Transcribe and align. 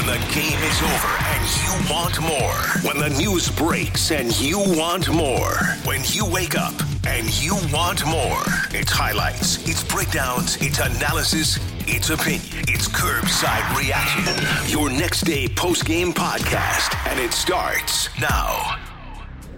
When 0.00 0.18
the 0.18 0.26
game 0.32 0.58
is 0.60 0.82
over 0.82 1.14
and 1.28 1.44
you 1.60 1.92
want 1.92 2.18
more. 2.22 2.88
When 2.88 2.98
the 2.98 3.14
news 3.18 3.50
breaks 3.50 4.10
and 4.10 4.40
you 4.40 4.58
want 4.58 5.10
more. 5.12 5.54
When 5.84 6.00
you 6.04 6.24
wake 6.24 6.56
up 6.56 6.72
and 7.06 7.28
you 7.42 7.54
want 7.70 8.06
more. 8.06 8.42
It's 8.70 8.90
highlights, 8.90 9.58
it's 9.68 9.84
breakdowns, 9.84 10.56
it's 10.62 10.78
analysis, 10.78 11.58
it's 11.86 12.08
opinion. 12.08 12.64
It's 12.68 12.88
kerbside 12.88 13.76
reaction. 13.76 14.72
Your 14.72 14.88
next 14.88 15.26
day 15.26 15.48
post 15.48 15.84
game 15.84 16.14
podcast. 16.14 16.96
And 17.06 17.20
it 17.20 17.34
starts 17.34 18.08
now. 18.18 18.78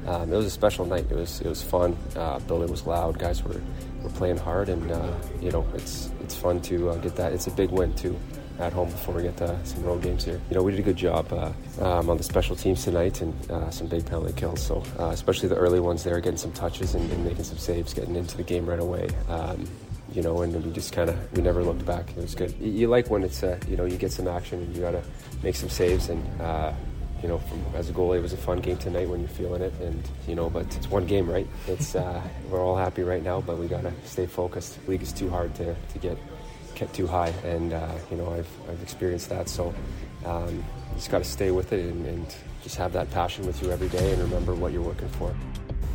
Um, 0.09 0.33
it 0.33 0.37
was 0.37 0.47
a 0.47 0.51
special 0.51 0.85
night. 0.85 1.07
It 1.09 1.15
was 1.15 1.41
it 1.41 1.47
was 1.47 1.63
fun. 1.63 1.97
Uh, 2.17 2.41
building 2.41 2.69
was 2.69 2.85
loud. 2.85 3.17
Guys 3.17 3.45
were, 3.45 3.61
were 4.03 4.11
playing 4.11 4.39
hard, 4.39 4.69
and 4.71 4.91
uh, 4.91 5.13
you 5.41 5.53
know 5.53 5.65
it's 5.75 6.11
it's 6.21 6.35
fun 6.35 6.61
to 6.63 6.91
uh, 6.91 6.97
get 6.97 7.15
that. 7.15 7.33
It's 7.33 7.47
a 7.47 7.53
big 7.53 7.71
win 7.71 7.95
too 7.95 8.19
at 8.59 8.73
home 8.73 8.91
before 8.91 9.15
we 9.15 9.23
get 9.23 9.37
to 9.39 9.59
some 9.65 9.83
road 9.85 10.03
games 10.03 10.25
here. 10.25 10.41
You 10.51 10.57
know, 10.57 10.63
we 10.63 10.73
did 10.73 10.81
a 10.81 10.85
good 10.85 10.97
job 10.97 11.33
uh, 11.33 11.53
um, 11.81 12.11
on 12.11 12.17
the 12.17 12.23
special 12.23 12.57
teams 12.57 12.85
tonight 12.85 13.21
and 13.21 13.51
uh, 13.51 13.71
some 13.71 13.87
big 13.87 14.05
penalty 14.07 14.33
kills. 14.35 14.61
So, 14.61 14.83
uh, 14.99 15.09
especially 15.09 15.49
the 15.49 15.57
early 15.57 15.81
ones 15.81 16.05
there, 16.05 16.21
getting 16.21 16.39
some 16.39 16.53
touches 16.53 16.95
and, 16.95 17.11
and, 17.11 17.25
making 17.25 17.45
some 17.45 17.59
saves, 17.59 17.95
getting 17.95 18.17
into 18.17 18.37
the 18.37 18.43
game 18.43 18.67
right 18.67 18.81
away. 18.81 19.09
Um, 19.29 19.69
you 20.13 20.23
know, 20.23 20.43
and 20.43 20.65
we 20.65 20.71
just 20.73 20.93
kind 20.93 21.09
of 21.09 21.33
we 21.33 21.43
never 21.43 21.63
looked 21.63 21.87
back. 21.87 22.11
It 22.11 22.17
was 22.17 22.35
good. 22.35 22.55
You, 22.61 22.89
like 22.89 23.09
when 23.09 23.23
it's 23.23 23.43
uh, 23.43 23.59
you 23.69 23.77
know 23.77 23.87
you 23.87 23.97
get 23.97 24.13
some 24.13 24.29
action 24.29 24.61
and 24.61 24.75
you 24.77 24.83
got 24.83 24.93
to 24.93 25.03
make 25.43 25.57
some 25.57 25.69
saves 25.69 26.09
and. 26.09 26.41
Uh, 26.41 26.73
you 27.23 27.29
know, 27.29 27.39
from, 27.39 27.65
as 27.77 27.89
a 27.89 27.93
goalie, 27.93 28.19
it 28.19 28.23
was 28.23 28.33
a 28.33 28.37
fun 28.37 28.59
game 28.59 28.77
tonight 28.79 29.09
when 29.09 29.21
you're 29.21 29.29
feeling 29.29 29.63
it, 29.63 29.73
and 29.81 30.03
you 30.27 30.35
know, 30.35 30.51
but 30.51 30.67
it's 30.77 30.91
one 30.91 31.07
game, 31.07 31.31
right? 31.31 31.47
It's 31.69 31.95
uh, 31.95 32.21
we're 32.51 32.61
all 32.61 32.77
happy 32.77 33.03
right 33.05 33.23
now, 33.23 33.41
but 33.41 33.59
we 33.59 33.69
gotta 33.69 33.93
stay 34.05 34.27
focused. 34.27 34.85
The 34.85 34.91
league 34.91 35.03
is 35.03 35.13
too 35.13 35.31
hard 35.31 35.55
to, 35.55 35.75
to 35.75 35.99
get 36.01 36.19
kept 36.83 36.97
too 36.97 37.07
high, 37.07 37.33
and 37.45 37.73
uh, 37.73 37.93
you 38.11 38.17
know 38.17 38.29
I've, 38.33 38.49
I've 38.69 38.83
experienced 38.83 39.29
that. 39.29 39.49
So 39.49 39.73
um, 40.25 40.57
you 40.57 40.97
just 40.97 41.11
got 41.11 41.19
to 41.19 41.25
stay 41.25 41.53
with 41.53 41.73
it 41.73 41.85
and, 41.85 42.05
and 42.07 42.35
just 42.65 42.75
have 42.75 42.93
that 42.95 43.09
passion 43.13 43.47
with 43.47 43.63
you 43.63 43.71
every 43.71 43.89
day, 43.89 44.13
and 44.13 44.21
remember 44.21 44.53
what 44.53 44.73
you're 44.73 44.83
working 44.83 45.09
for. 45.11 45.33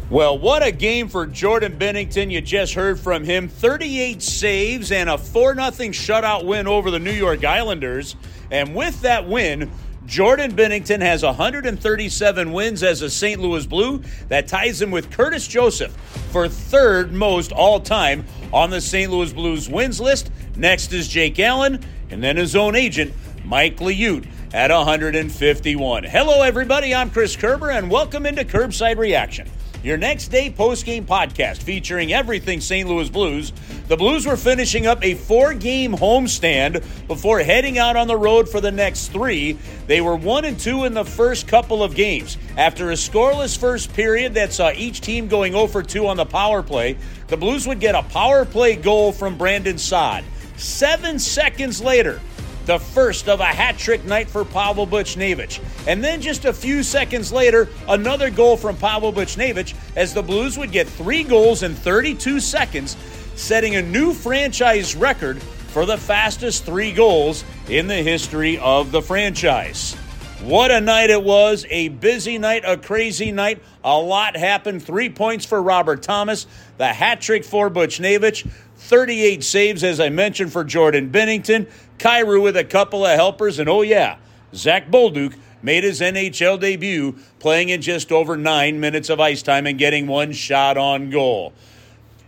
Well, 0.10 0.38
what 0.38 0.66
a 0.66 0.72
game 0.72 1.10
for 1.10 1.26
Jordan 1.26 1.78
Binnington. 1.78 2.32
You 2.32 2.40
just 2.40 2.74
heard 2.74 2.98
from 2.98 3.26
him. 3.26 3.50
38 3.50 4.22
saves 4.22 4.94
and 4.94 5.10
a 5.10 5.18
4 5.18 5.56
0 5.56 5.68
shutout 5.92 6.46
win 6.46 6.68
over 6.68 6.90
the 6.90 7.00
New 7.00 7.12
York 7.12 7.44
Islanders. 7.44 8.16
And 8.50 8.74
with 8.74 9.02
that 9.02 9.28
win, 9.28 9.70
Jordan 10.08 10.54
Binnington 10.54 11.02
has 11.02 11.22
137 11.22 12.54
wins 12.54 12.82
as 12.82 13.02
a 13.02 13.10
St. 13.10 13.42
Louis 13.42 13.66
Blue. 13.66 14.02
That 14.30 14.48
ties 14.48 14.82
him 14.82 14.90
with 14.90 15.12
Curtis 15.12 15.46
Joseph 15.46 15.92
for 16.32 16.48
third 16.48 17.12
most 17.12 17.52
all 17.52 17.82
time 17.82 18.26
on 18.54 18.70
the 18.70 18.80
St. 18.80 19.12
Louis 19.12 19.34
Blues 19.34 19.70
wins 19.70 20.00
list. 20.00 20.32
Next 20.58 20.92
is 20.92 21.08
Jake 21.08 21.40
Allen, 21.40 21.80
and 22.10 22.24
then 22.24 22.36
his 22.36 22.56
own 22.56 22.76
agent, 22.76 23.14
Mike 23.46 23.78
Liut, 23.78 24.26
at 24.52 24.72
151. 24.72 26.04
Hello, 26.04 26.42
everybody. 26.42 26.96
I'm 26.96 27.12
Chris 27.12 27.36
Kerber, 27.36 27.70
and 27.70 27.92
welcome 27.92 28.26
into 28.26 28.44
Kerbside 28.44 28.98
Reaction 28.98 29.48
your 29.84 29.98
next 29.98 30.28
day 30.28 30.50
post-game 30.50 31.06
podcast 31.06 31.62
featuring 31.64 32.12
everything 32.12 32.60
St. 32.60 32.90
Louis 32.90 33.10
Blues. 33.10 33.54
The 33.88 33.96
Blues 33.96 34.26
were 34.26 34.36
finishing 34.36 34.86
up 34.86 35.04
a 35.04 35.14
four-game 35.14 35.94
homestand 35.94 36.84
before 37.08 37.40
heading 37.40 37.78
out 37.78 37.96
on 37.96 38.08
the 38.08 38.18
road 38.18 38.50
for 38.50 38.60
the 38.60 38.72
next 38.72 39.10
three. 39.10 39.58
They 39.86 40.02
were 40.02 40.16
one 40.16 40.46
and 40.46 40.60
two 40.60 40.84
in 40.84 40.94
the 40.94 41.06
first 41.06 41.48
couple 41.48 41.84
of 41.84 41.96
games. 41.96 42.38
After 42.58 42.90
a 42.90 42.96
scoreless 42.96 43.58
first 43.58 43.94
period 43.94 44.34
that 44.34 44.52
saw 44.52 44.72
each 44.72 45.02
team 45.02 45.28
going 45.28 45.54
0 45.54 45.68
for 45.68 45.84
2 45.84 46.08
on 46.08 46.18
the 46.18 46.26
power 46.26 46.64
play, 46.64 46.98
the 47.28 47.38
Blues 47.38 47.66
would 47.68 47.80
get 47.80 47.96
a 47.96 48.04
power 48.04 48.46
play 48.46 48.76
goal 48.76 49.12
from 49.12 49.38
Brandon 49.38 49.78
Saad. 49.78 50.26
Seven 50.58 51.20
seconds 51.20 51.82
later, 51.82 52.20
the 52.66 52.80
first 52.80 53.30
of 53.30 53.40
a 53.40 53.46
hat 53.46 53.78
trick 53.78 54.04
night 54.06 54.28
for 54.28 54.44
Pavel 54.44 54.88
Buchnevich. 54.88 55.62
And 55.88 56.04
then 56.04 56.20
just 56.20 56.46
a 56.46 56.52
few 56.52 56.84
seconds 56.84 57.32
later, 57.32 57.70
another 57.88 58.30
goal 58.30 58.58
from 58.58 58.76
Pavel 58.76 59.14
Buchnevich 59.14 59.74
as 59.96 60.14
the 60.14 60.22
Blues 60.22 60.58
would 60.58 60.72
get 60.72 60.88
three 60.88 61.24
goals 61.24 61.64
in 61.64 61.76
32 61.76 62.40
seconds, 62.40 62.98
setting 63.36 63.76
a 63.76 63.82
new 63.82 64.14
franchise 64.14 64.96
record 64.96 65.42
for 65.42 65.86
the 65.86 65.98
fastest 65.98 66.66
three 66.66 66.92
goals 66.92 67.46
in 67.70 67.88
the 67.88 67.96
history 67.96 68.58
of 68.58 68.92
the 68.92 69.02
franchise. 69.02 69.96
What 70.44 70.70
a 70.70 70.80
night 70.80 71.10
it 71.10 71.24
was. 71.24 71.66
A 71.70 71.90
busy 71.90 72.38
night, 72.38 72.64
a 72.64 72.78
crazy 72.78 73.32
night. 73.32 73.62
A 73.84 73.98
lot 73.98 74.38
happened. 74.38 74.84
Three 74.84 75.10
points 75.10 75.46
for 75.46 75.62
Robert 75.62 76.04
Thomas, 76.04 76.46
the 76.78 76.88
hat 76.88 77.22
trick 77.22 77.44
for 77.44 77.72
Buchnevich, 77.72 78.48
38 78.76 79.44
saves, 79.44 79.84
as 79.84 80.00
I 80.00 80.10
mentioned, 80.10 80.54
for 80.54 80.64
Jordan 80.64 81.10
Binnington, 81.10 81.70
Kyrou 81.98 82.44
with 82.44 82.56
a 82.56 82.64
couple 82.64 83.04
of 83.04 83.16
helpers, 83.16 83.58
and 83.58 83.68
oh, 83.68 83.82
yeah, 83.82 84.18
Zach 84.54 84.90
Bolduc 84.90 85.36
made 85.64 85.84
his 85.84 86.02
NHL 86.02 86.60
debut 86.60 87.18
playing 87.40 87.70
in 87.70 87.82
just 87.82 88.12
over 88.12 88.38
nine 88.38 88.80
minutes 88.80 89.10
of 89.10 89.20
ice 89.20 89.42
time 89.42 89.66
and 89.66 89.80
getting 89.80 90.06
one 90.06 90.32
shot 90.32 90.78
on 90.78 91.10
goal. 91.10 91.52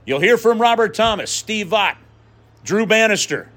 You'll 0.05 0.19
hear 0.19 0.37
from 0.37 0.59
Robert 0.59 0.95
Thomas, 0.95 1.29
Steve 1.29 1.71
Ott, 1.71 1.95
Drew 2.63 2.87
Bannister. 2.87 3.49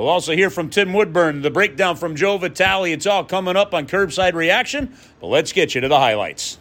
We'll 0.00 0.08
also 0.08 0.32
hear 0.32 0.48
from 0.48 0.70
Tim 0.70 0.94
Woodburn, 0.94 1.42
the 1.42 1.50
breakdown 1.50 1.94
from 1.94 2.16
Joe 2.16 2.38
Vitale. 2.38 2.90
It's 2.90 3.04
all 3.04 3.22
coming 3.22 3.54
up 3.54 3.74
on 3.74 3.86
Kerbside 3.86 4.32
Reaction, 4.32 4.94
but 5.20 5.26
let's 5.26 5.52
get 5.52 5.74
you 5.74 5.82
to 5.82 5.88
the 5.88 5.98
highlights 5.98 6.58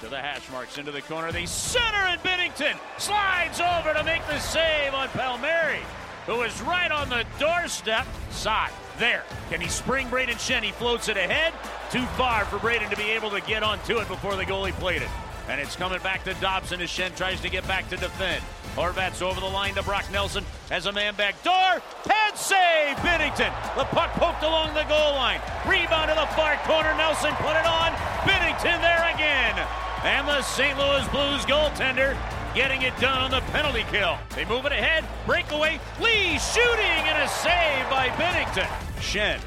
to 0.00 0.10
the 0.10 0.18
hash 0.18 0.42
marks 0.52 0.76
into 0.76 0.92
the 0.92 1.00
corner. 1.00 1.32
The 1.32 1.46
center 1.46 1.96
and 1.96 2.20
Binnington 2.20 2.76
slides 2.98 3.60
over 3.60 3.94
to 3.94 4.04
make 4.04 4.20
the 4.26 4.38
save 4.40 4.92
on 4.92 5.08
Palmieri, 5.08 5.80
who 6.26 6.42
is 6.42 6.60
right 6.60 6.90
on 6.90 7.08
the 7.08 7.24
doorstep. 7.40 8.06
Side 8.30 8.72
there. 8.98 9.22
Can 9.48 9.62
he 9.62 9.68
spring 9.68 10.10
Braden 10.10 10.34
Schenn? 10.34 10.62
He 10.62 10.72
floats 10.72 11.08
it 11.08 11.16
ahead. 11.16 11.54
Too 11.90 12.04
far 12.18 12.44
for 12.44 12.58
Braden 12.58 12.90
to 12.90 12.96
be 12.96 13.04
able 13.04 13.30
to 13.30 13.40
get 13.40 13.62
onto 13.62 13.96
it 14.00 14.08
before 14.08 14.36
the 14.36 14.44
goalie 14.44 14.72
played 14.72 15.00
it. 15.00 15.08
And 15.48 15.60
it's 15.60 15.76
coming 15.76 16.00
back 16.00 16.24
to 16.24 16.34
Dobson 16.34 16.80
as 16.80 16.88
Schenn 16.88 17.14
tries 17.16 17.40
to 17.42 17.50
get 17.50 17.66
back 17.68 17.88
to 17.90 17.96
defend. 17.96 18.42
Horvat's 18.74 19.22
over 19.22 19.40
the 19.40 19.46
line 19.46 19.74
to 19.74 19.82
Brock 19.82 20.10
Nelson 20.10 20.44
as 20.70 20.86
a 20.86 20.92
man 20.92 21.14
back 21.14 21.40
door. 21.44 21.82
Head 22.04 22.36
save, 22.36 22.96
Binnington. 22.98 23.52
The 23.76 23.84
puck 23.84 24.12
poked 24.12 24.42
along 24.42 24.74
the 24.74 24.84
goal 24.84 25.14
line. 25.14 25.40
Rebound 25.66 26.08
to 26.08 26.14
the 26.14 26.26
far 26.34 26.56
corner. 26.64 26.94
Nelson 26.96 27.32
put 27.36 27.56
it 27.56 27.66
on. 27.66 27.92
Binnington 28.26 28.80
there 28.80 29.14
again. 29.14 29.54
And 30.02 30.26
the 30.26 30.42
St. 30.42 30.76
Louis 30.78 31.06
Blues 31.08 31.44
goaltender 31.44 32.16
getting 32.54 32.82
it 32.82 32.96
done 32.98 33.20
on 33.20 33.30
the 33.30 33.40
penalty 33.52 33.84
kill. 33.90 34.16
They 34.34 34.44
move 34.44 34.64
it 34.64 34.72
ahead, 34.72 35.04
breakaway, 35.26 35.80
Lee 36.00 36.38
shooting 36.38 37.02
and 37.04 37.22
a 37.22 37.28
save 37.28 37.90
by 37.90 38.08
Binnington. 38.10 38.68
Schenn 39.00 39.40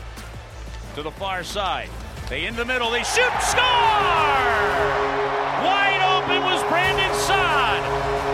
to 0.95 1.03
the 1.03 1.11
far 1.11 1.43
side. 1.43 1.89
They 2.29 2.45
in 2.45 2.55
the 2.55 2.65
middle, 2.65 2.91
they 2.91 3.03
shoot, 3.03 3.31
score! 3.41 5.06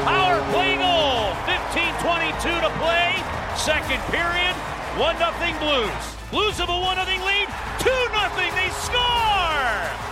Power 0.05 0.39
play 0.51 0.77
goal, 0.77 1.33
15-22 1.45 2.61
to 2.61 2.71
play. 2.79 3.15
Second 3.55 4.01
period, 4.09 4.55
1-0 4.97 5.59
Blues. 5.59 6.03
Blues 6.31 6.57
have 6.57 6.69
a 6.69 6.79
1-0 6.79 6.97
lead, 7.25 7.47
2-0, 7.79 8.53
they 8.57 8.69
score! 8.81 10.03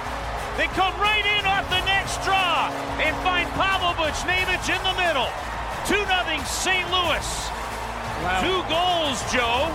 They 0.57 0.67
come 0.77 0.93
right 0.99 1.25
in 1.25 1.45
off 1.45 1.69
the 1.69 1.83
next 1.85 2.23
draw 2.23 2.69
and 3.01 3.15
find 3.23 3.49
Pavel 3.57 3.93
Buchnevich 3.97 4.69
in 4.69 4.83
the 4.83 4.93
middle. 4.99 5.29
2 5.87 5.95
0 5.95 6.43
St. 6.45 6.85
Louis. 6.91 7.27
Wow. 8.21 8.41
Two 8.45 8.61
goals, 8.69 9.19
Joe. 9.33 9.73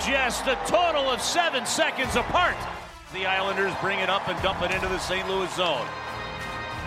Just 0.00 0.46
a 0.46 0.56
total 0.66 1.10
of 1.10 1.20
seven 1.20 1.66
seconds 1.66 2.16
apart. 2.16 2.56
The 3.12 3.26
Islanders 3.26 3.74
bring 3.80 3.98
it 3.98 4.08
up 4.08 4.28
and 4.28 4.40
dump 4.42 4.62
it 4.62 4.70
into 4.70 4.88
the 4.88 4.98
St. 4.98 5.28
Louis 5.28 5.54
zone. 5.54 5.86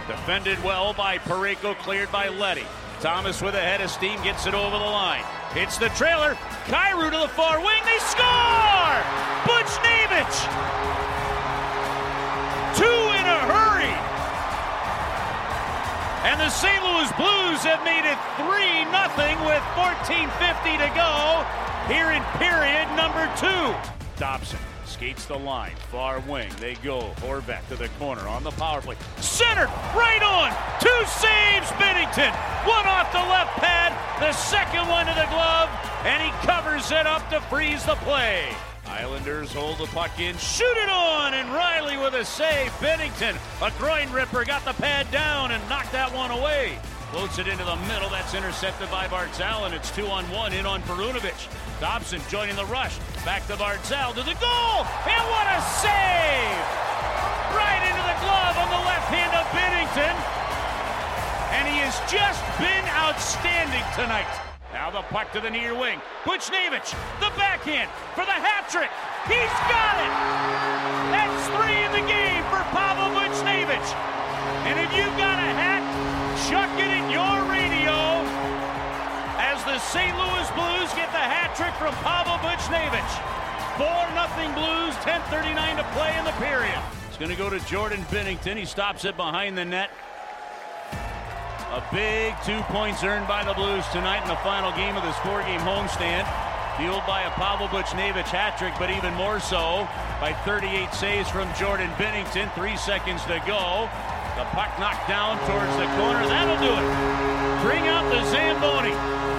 Defended 0.07 0.63
well 0.63 0.93
by 0.93 1.17
Parayko, 1.17 1.77
cleared 1.79 2.11
by 2.11 2.29
Leddy. 2.29 2.65
Thomas 2.99 3.41
with 3.41 3.55
a 3.55 3.61
head 3.61 3.81
of 3.81 3.89
steam 3.91 4.21
gets 4.23 4.47
it 4.47 4.53
over 4.53 4.77
the 4.77 4.83
line. 4.83 5.23
Hits 5.53 5.77
the 5.77 5.89
trailer. 5.89 6.35
Kyrou 6.65 7.11
to 7.11 7.17
the 7.17 7.27
far 7.27 7.59
wing. 7.59 7.81
They 7.85 7.99
score! 7.99 9.03
Buchnevich 9.45 10.87
And 16.27 16.41
the 16.41 16.49
St. 16.49 16.83
Louis 16.83 17.09
Blues 17.13 17.63
have 17.63 17.81
made 17.85 18.03
it 18.03 18.19
3 18.35 18.45
0 18.45 19.45
with 19.47 19.63
14.50 19.79 20.77
to 20.77 20.89
go 20.93 21.45
here 21.87 22.11
in 22.11 22.21
period 22.37 22.85
number 22.97 23.31
two. 23.39 23.73
Dobson 24.19 24.59
skates 24.87 25.25
the 25.25 25.37
line, 25.37 25.75
far 25.91 26.19
wing. 26.21 26.49
They 26.59 26.75
go. 26.75 27.11
Horvat 27.17 27.67
to 27.69 27.75
the 27.75 27.89
corner 27.99 28.27
on 28.27 28.43
the 28.43 28.51
power 28.51 28.81
play. 28.81 28.95
Centered, 29.17 29.69
right 29.93 30.23
on. 30.23 30.51
Two 30.79 31.05
saves, 31.05 31.67
Binnington. 31.77 32.33
One 32.65 32.87
off 32.87 33.11
the 33.11 33.19
left 33.19 33.57
pad, 33.57 33.93
the 34.19 34.31
second 34.33 34.87
one 34.87 35.05
to 35.05 35.13
the 35.13 35.27
glove, 35.29 35.69
and 36.03 36.23
he 36.23 36.29
covers 36.45 36.91
it 36.91 37.05
up 37.05 37.29
to 37.29 37.41
freeze 37.41 37.85
the 37.85 37.95
play. 37.95 38.49
Islanders 38.87 39.53
hold 39.53 39.77
the 39.77 39.85
puck 39.87 40.19
in, 40.19 40.35
shoot 40.37 40.77
it 40.77 40.89
on, 40.89 41.33
and 41.33 41.49
Riley 41.53 41.97
with 41.97 42.13
a 42.15 42.25
save. 42.25 42.71
Binnington, 42.79 43.35
a 43.61 43.71
groin 43.77 44.11
ripper, 44.11 44.45
got 44.45 44.63
the 44.65 44.73
pad 44.73 45.11
down 45.11 45.51
and 45.51 45.69
knocked 45.69 45.91
that 45.91 46.13
one 46.13 46.31
away. 46.31 46.79
Floats 47.11 47.39
it 47.39 47.47
into 47.47 47.63
the 47.63 47.75
middle. 47.87 48.09
That's 48.09 48.33
intercepted 48.33 48.89
by 48.91 49.07
Barzal, 49.07 49.65
and 49.65 49.73
it's 49.73 49.91
two 49.91 50.07
on 50.07 50.25
one 50.31 50.51
in 50.51 50.65
on 50.65 50.81
Perunovich. 50.83 51.47
Dobson 51.79 52.21
joining 52.29 52.55
the 52.55 52.65
rush. 52.65 52.97
Back 53.27 53.43
to 53.51 53.59
Barzal 53.59 54.15
to 54.15 54.23
the 54.23 54.39
goal. 54.39 54.87
And 55.03 55.23
what 55.27 55.47
a 55.51 55.59
save! 55.83 56.63
Right 57.51 57.83
into 57.83 57.99
the 58.07 58.17
glove 58.23 58.55
on 58.55 58.71
the 58.71 58.83
left 58.87 59.11
hand 59.11 59.35
of 59.35 59.43
Binnington. 59.51 60.15
And 61.51 61.67
he 61.67 61.83
has 61.83 61.99
just 62.07 62.39
been 62.55 62.87
outstanding 62.95 63.83
tonight. 63.99 64.31
Now 64.71 64.95
the 64.95 65.03
puck 65.11 65.35
to 65.35 65.43
the 65.43 65.51
near 65.51 65.75
wing. 65.75 65.99
Buchnevich, 66.23 66.95
the 67.19 67.27
backhand 67.35 67.91
for 68.15 68.23
the 68.23 68.31
hat 68.31 68.71
trick. 68.71 68.87
He's 69.27 69.55
got 69.67 69.95
it! 69.99 70.13
That's 71.11 71.43
three 71.51 71.83
in 71.83 71.91
the 71.99 72.07
game 72.07 72.47
for 72.47 72.63
Pavel 72.71 73.11
Buchnevich. 73.11 73.89
And 74.71 74.79
if 74.79 74.95
you've 74.95 75.17
got 75.19 75.36
the 79.77 79.83
St. 79.93 80.17
Louis 80.17 80.49
Blues 80.57 80.89
get 80.97 81.13
the 81.13 81.21
hat 81.21 81.53
trick 81.53 81.69
from 81.77 81.93
Pavel 82.01 82.41
Buchnevich. 82.41 83.13
4 83.77 83.85
0 83.85 84.49
Blues, 84.57 84.97
10.39 85.05 85.77
to 85.77 85.85
play 85.93 86.17
in 86.17 86.25
the 86.25 86.33
period. 86.41 86.81
It's 87.05 87.17
going 87.21 87.29
to 87.29 87.37
go 87.37 87.47
to 87.47 87.61
Jordan 87.69 88.01
Binnington. 88.09 88.57
He 88.57 88.65
stops 88.65 89.05
it 89.05 89.15
behind 89.15 89.55
the 89.55 89.65
net. 89.65 89.91
A 91.77 91.83
big 91.93 92.33
two 92.41 92.57
points 92.73 93.03
earned 93.03 93.27
by 93.27 93.45
the 93.45 93.53
Blues 93.53 93.85
tonight 93.93 94.25
in 94.25 94.29
the 94.33 94.41
final 94.41 94.73
game 94.73 94.97
of 94.97 95.05
this 95.05 95.17
four 95.21 95.45
game 95.45 95.61
homestand. 95.61 96.25
Fueled 96.81 97.05
by 97.05 97.29
a 97.29 97.31
Pavel 97.37 97.67
Buchnevich 97.69 98.33
hat 98.33 98.57
trick, 98.57 98.73
but 98.81 98.89
even 98.89 99.13
more 99.13 99.39
so 99.39 99.85
by 100.17 100.33
38 100.41 100.89
saves 100.89 101.29
from 101.29 101.45
Jordan 101.53 101.93
Binnington. 102.01 102.49
Three 102.57 102.77
seconds 102.77 103.21
to 103.29 103.37
go. 103.45 103.85
The 104.41 104.45
puck 104.57 104.73
knocked 104.81 105.05
down 105.05 105.37
towards 105.45 105.73
the 105.77 105.85
corner. 106.01 106.25
That'll 106.25 106.57
do 106.65 106.73
it. 106.73 106.85
Bring 107.61 107.85
out 107.85 108.09
the 108.09 108.25
Zamboni. 108.33 109.36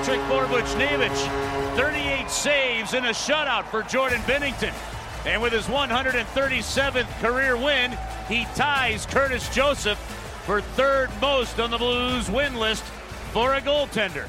A 0.00 0.02
hat 0.02 0.06
trick 0.06 0.20
for 0.28 0.44
Buchnevich. 0.46 1.76
38 1.76 2.30
saves 2.30 2.94
and 2.94 3.06
a 3.06 3.10
shutout 3.10 3.66
for 3.66 3.82
Jordan 3.82 4.20
Binnington. 4.22 4.72
And 5.26 5.42
with 5.42 5.52
his 5.52 5.66
137th 5.66 7.20
career 7.20 7.56
win, 7.56 7.96
he 8.28 8.46
ties 8.54 9.04
Curtis 9.06 9.48
Joseph 9.54 9.98
for 10.46 10.60
third 10.60 11.10
most 11.20 11.60
on 11.60 11.70
the 11.70 11.78
Blues 11.78 12.30
win 12.30 12.56
list 12.56 12.82
for 13.32 13.54
a 13.54 13.60
goaltender. 13.60 14.26